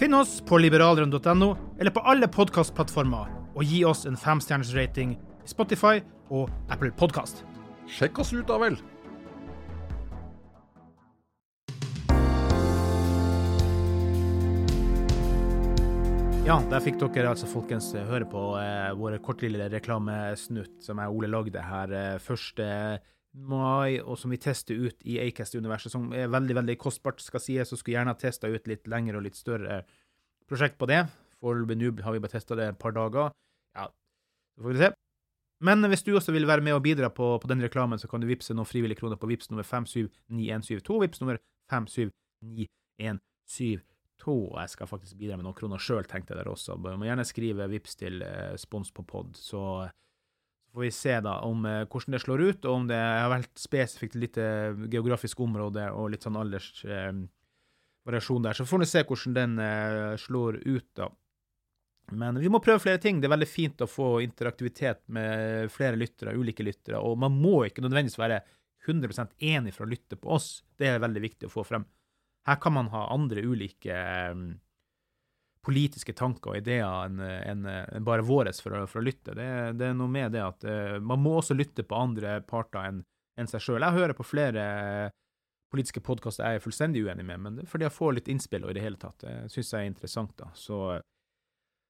Finn 0.00 0.16
oss 0.16 0.38
på 0.40 0.56
liberaleren.no 0.64 1.52
eller 1.76 1.92
på 1.92 2.00
alle 2.08 2.32
podkastplattformer, 2.32 3.28
og 3.52 3.68
gi 3.68 3.84
oss 3.84 4.08
en 4.08 4.16
femstjerners 4.16 4.72
rating 4.72 5.18
i 5.20 5.52
Spotify 5.52 6.00
og 6.30 6.50
Apple 6.72 6.92
Podkast. 6.96 7.44
Sjekk 7.90 8.20
oss 8.22 8.32
ut, 8.32 8.46
da 8.48 8.58
vel. 8.62 8.78
Ja, 16.44 16.58
der 16.68 16.82
fikk 16.84 16.98
dere 17.00 17.30
altså, 17.32 17.48
folkens, 17.48 17.86
høre 17.96 18.26
på 18.28 18.40
eh, 18.60 18.90
vår 19.00 19.16
kortlille 19.24 19.64
reklamesnutt 19.72 20.82
som 20.84 21.00
jeg 21.00 21.14
Ole 21.16 21.30
lagde 21.32 21.62
her 21.64 21.94
eh, 21.96 22.18
1. 22.20 23.04
mai, 23.48 23.96
og 24.02 24.18
som 24.20 24.34
vi 24.34 24.40
tester 24.44 24.76
ut 24.76 25.06
i 25.08 25.16
Acast-universet, 25.24 25.94
som 25.94 26.10
er 26.12 26.28
veldig 26.28 26.58
veldig 26.60 26.76
kostbart, 26.80 27.24
skal 27.24 27.40
sies, 27.40 27.72
Så 27.72 27.80
skulle 27.80 27.96
gjerne 27.96 28.12
ha 28.12 28.20
testa 28.20 28.52
ut 28.52 28.68
litt 28.68 28.84
lengre 28.92 29.16
og 29.16 29.24
litt 29.24 29.40
større 29.40 29.86
prosjekt 30.44 30.76
på 30.76 30.88
det. 30.92 31.06
Foreløpig 31.40 31.80
nå 31.80 31.94
har 32.04 32.12
vi 32.12 32.20
bare 32.20 32.36
testa 32.36 32.60
det 32.60 32.68
et 32.74 32.78
par 32.78 32.92
dager. 32.92 33.32
Ja, 33.72 33.88
så 33.88 34.68
får 34.68 34.76
vi 34.76 34.84
se. 34.84 34.93
Men 35.64 35.80
hvis 35.88 36.04
du 36.04 36.12
også 36.14 36.32
vil 36.34 36.46
være 36.48 36.64
med 36.64 36.74
og 36.76 36.82
bidra 36.84 37.08
på, 37.12 37.26
på 37.40 37.50
den 37.50 37.62
reklamen, 37.64 37.98
så 38.00 38.08
kan 38.10 38.20
du 38.20 38.28
vippse 38.28 38.54
noen 38.56 38.68
frivillige 38.68 39.00
kroner 39.00 39.18
på 39.20 39.30
vips 39.30 39.50
nummer 39.50 39.64
579172. 39.64 41.00
Vips 41.06 41.20
nummer 41.22 41.36
579172. 41.72 43.82
Og 44.28 44.60
jeg 44.60 44.70
skal 44.74 44.90
faktisk 44.90 45.14
bidra 45.20 45.36
med 45.38 45.46
noen 45.48 45.56
kroner 45.56 45.78
sjøl, 45.80 46.04
tenkte 46.08 46.30
jeg 46.34 46.40
der 46.42 46.52
også. 46.52 46.70
Du 46.76 46.98
må 47.00 47.08
gjerne 47.08 47.28
skrive 47.28 47.62
vips 47.72 47.92
til 48.00 48.14
eh, 48.26 48.54
spons 48.60 48.90
på 48.94 49.02
pod, 49.08 49.28
så, 49.40 49.62
får 50.74 50.80
vi 50.80 50.90
se 50.90 51.20
da 51.22 51.36
om 51.46 51.66
eh, 51.70 51.86
hvordan 51.86 52.12
det 52.16 52.20
slår 52.24 52.40
ut, 52.42 52.64
og 52.66 52.72
om 52.80 52.88
det 52.90 52.98
har 52.98 53.30
vært 53.30 53.60
spesifikt 53.60 54.16
litt 54.18 54.36
geografisk 54.90 55.40
område 55.44 55.84
og 55.94 56.10
litt 56.12 56.24
sånn 56.26 56.40
aldersvariasjon 56.40 58.40
eh, 58.40 58.46
der. 58.48 58.54
Så 58.58 58.66
får 58.66 58.78
vi 58.82 58.88
se 58.90 59.04
hvordan 59.06 59.36
den 59.38 59.52
eh, 59.62 60.16
slår 60.20 60.52
ut, 60.64 60.88
da. 60.98 61.06
Men 62.12 62.38
vi 62.40 62.50
må 62.52 62.60
prøve 62.62 62.82
flere 62.82 63.00
ting. 63.00 63.20
Det 63.20 63.28
er 63.28 63.34
veldig 63.34 63.48
fint 63.48 63.80
å 63.84 63.88
få 63.88 64.18
interaktivitet 64.24 65.02
med 65.14 65.70
flere 65.72 65.96
lyttere, 65.96 66.34
ulike 66.36 66.66
lyttere. 66.66 67.00
Og 67.00 67.16
man 67.18 67.36
må 67.38 67.62
ikke 67.66 67.84
nødvendigvis 67.84 68.20
være 68.20 68.42
100% 68.86 69.38
enig 69.38 69.72
for 69.74 69.86
å 69.86 69.90
lytte 69.90 70.18
på 70.20 70.34
oss. 70.36 70.58
Det 70.76 70.90
er 70.90 71.02
veldig 71.02 71.22
viktig 71.24 71.48
å 71.48 71.54
få 71.54 71.64
frem. 71.66 71.86
Her 72.44 72.60
kan 72.60 72.76
man 72.76 72.90
ha 72.92 73.06
andre 73.14 73.40
ulike 73.40 73.96
um, 74.34 74.50
politiske 75.64 76.12
tanker 76.12 76.52
og 76.52 76.60
ideer 76.60 77.06
enn 77.06 77.22
en, 77.24 77.64
en 77.64 78.04
bare 78.04 78.26
våre 78.26 78.52
for, 78.52 78.84
for, 78.84 79.00
å 79.00 79.04
lytte. 79.04 79.32
Det, 79.32 79.48
det, 79.80 79.88
er 79.88 79.96
noe 79.96 80.12
med 80.12 80.36
det 80.36 80.44
at 80.44 80.66
uh, 80.68 80.98
man 81.00 81.22
må 81.24 81.38
også 81.40 81.56
lytte 81.56 81.86
på 81.88 81.96
andre 81.96 82.42
parter 82.44 82.90
enn 82.90 83.00
en 83.40 83.48
seg 83.50 83.64
sjøl. 83.64 83.82
Jeg 83.82 83.96
hører 83.96 84.14
på 84.14 84.26
flere 84.28 84.64
politiske 85.74 86.04
podkaster 86.04 86.46
jeg 86.46 86.60
er 86.60 86.62
fullstendig 86.62 87.02
uenig 87.02 87.24
med, 87.26 87.40
men 87.42 87.56
det 87.56 87.64
er 87.64 87.70
fordi 87.72 87.88
jeg 87.88 87.96
får 87.96 88.12
litt 88.14 88.28
innspill 88.30 88.66
og 88.66 88.70
i 88.70 88.76
det 88.76 88.84
hele 88.84 89.00
tatt. 89.00 89.24
Det 89.24 89.32
syns 89.50 89.72
jeg 89.72 89.80
er 89.80 89.90
interessant. 89.90 90.36
da. 90.38 90.52
Så 90.54 90.78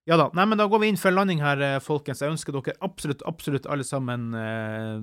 ja 0.09 0.19
da. 0.21 0.31
Nei, 0.37 0.47
men 0.51 0.61
da 0.61 0.67
går 0.71 0.83
vi 0.83 0.91
inn 0.93 1.01
for 1.01 1.15
landing 1.15 1.41
her, 1.45 1.61
eh, 1.65 1.79
folkens. 1.85 2.23
Jeg 2.25 2.35
ønsker 2.35 2.57
dere 2.57 2.77
absolutt, 2.85 3.25
absolutt 3.29 3.69
alle 3.71 3.87
sammen 3.89 4.35
eh, 4.39 4.99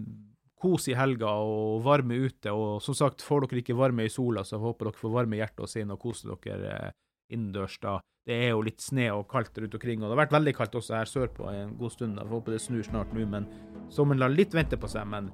kos 0.62 0.88
i 0.92 0.98
helga 0.98 1.32
og 1.42 1.82
varme 1.86 2.20
ute. 2.22 2.54
Og 2.54 2.82
som 2.86 2.98
sagt, 2.98 3.26
får 3.26 3.48
dere 3.48 3.64
ikke 3.64 3.78
varme 3.78 4.06
i 4.06 4.14
sola, 4.14 4.46
så 4.46 4.62
håper 4.62 4.90
dere 4.92 5.02
får 5.02 5.16
varme 5.16 5.42
hjertet 5.42 5.66
og 5.66 5.72
sinnet 5.72 5.98
og 5.98 6.06
koser 6.06 6.36
dere 6.46 6.72
eh, 6.78 6.96
innendørs 7.34 7.80
da. 7.82 8.00
Det 8.28 8.36
er 8.38 8.52
jo 8.52 8.62
litt 8.62 8.84
sne 8.84 9.08
og 9.16 9.26
kaldt 9.32 9.56
rundt 9.58 9.74
omkring, 9.74 10.04
og 10.04 10.06
det 10.06 10.14
har 10.14 10.22
vært 10.28 10.36
veldig 10.36 10.54
kaldt 10.54 10.76
også 10.78 10.94
her 10.94 11.10
sørpå 11.10 11.48
en 11.50 11.72
god 11.80 11.96
stund. 11.96 12.20
Jeg 12.22 12.30
håper 12.30 12.54
det 12.54 12.62
snur 12.62 12.84
snart 12.86 13.16
nå, 13.18 13.26
men 13.26 13.48
sommeren 13.90 14.22
lar 14.22 14.34
litt 14.34 14.54
vente 14.54 14.78
på 14.78 14.90
seg. 14.92 15.08
Men 15.10 15.32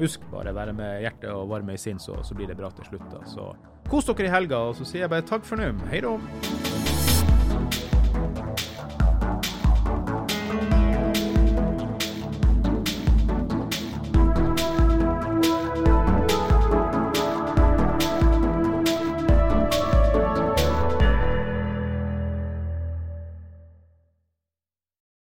husk 0.00 0.24
bare 0.32 0.54
være 0.56 0.72
med 0.78 1.02
hjertet 1.04 1.28
og 1.34 1.50
varme 1.52 1.76
i 1.76 1.82
sinn, 1.82 2.00
så, 2.00 2.16
så 2.24 2.38
blir 2.38 2.48
det 2.48 2.56
bra 2.56 2.72
til 2.72 2.88
slutt. 2.88 3.04
da. 3.12 3.20
Så 3.28 3.50
kos 3.92 4.08
dere 4.08 4.30
i 4.30 4.32
helga, 4.32 4.62
og 4.70 4.78
så 4.80 4.88
sier 4.88 5.04
jeg 5.04 5.12
bare 5.12 5.28
takk 5.28 5.44
for 5.44 5.60
nå. 5.60 5.74
Hei 5.92 6.00
da. 6.06 6.81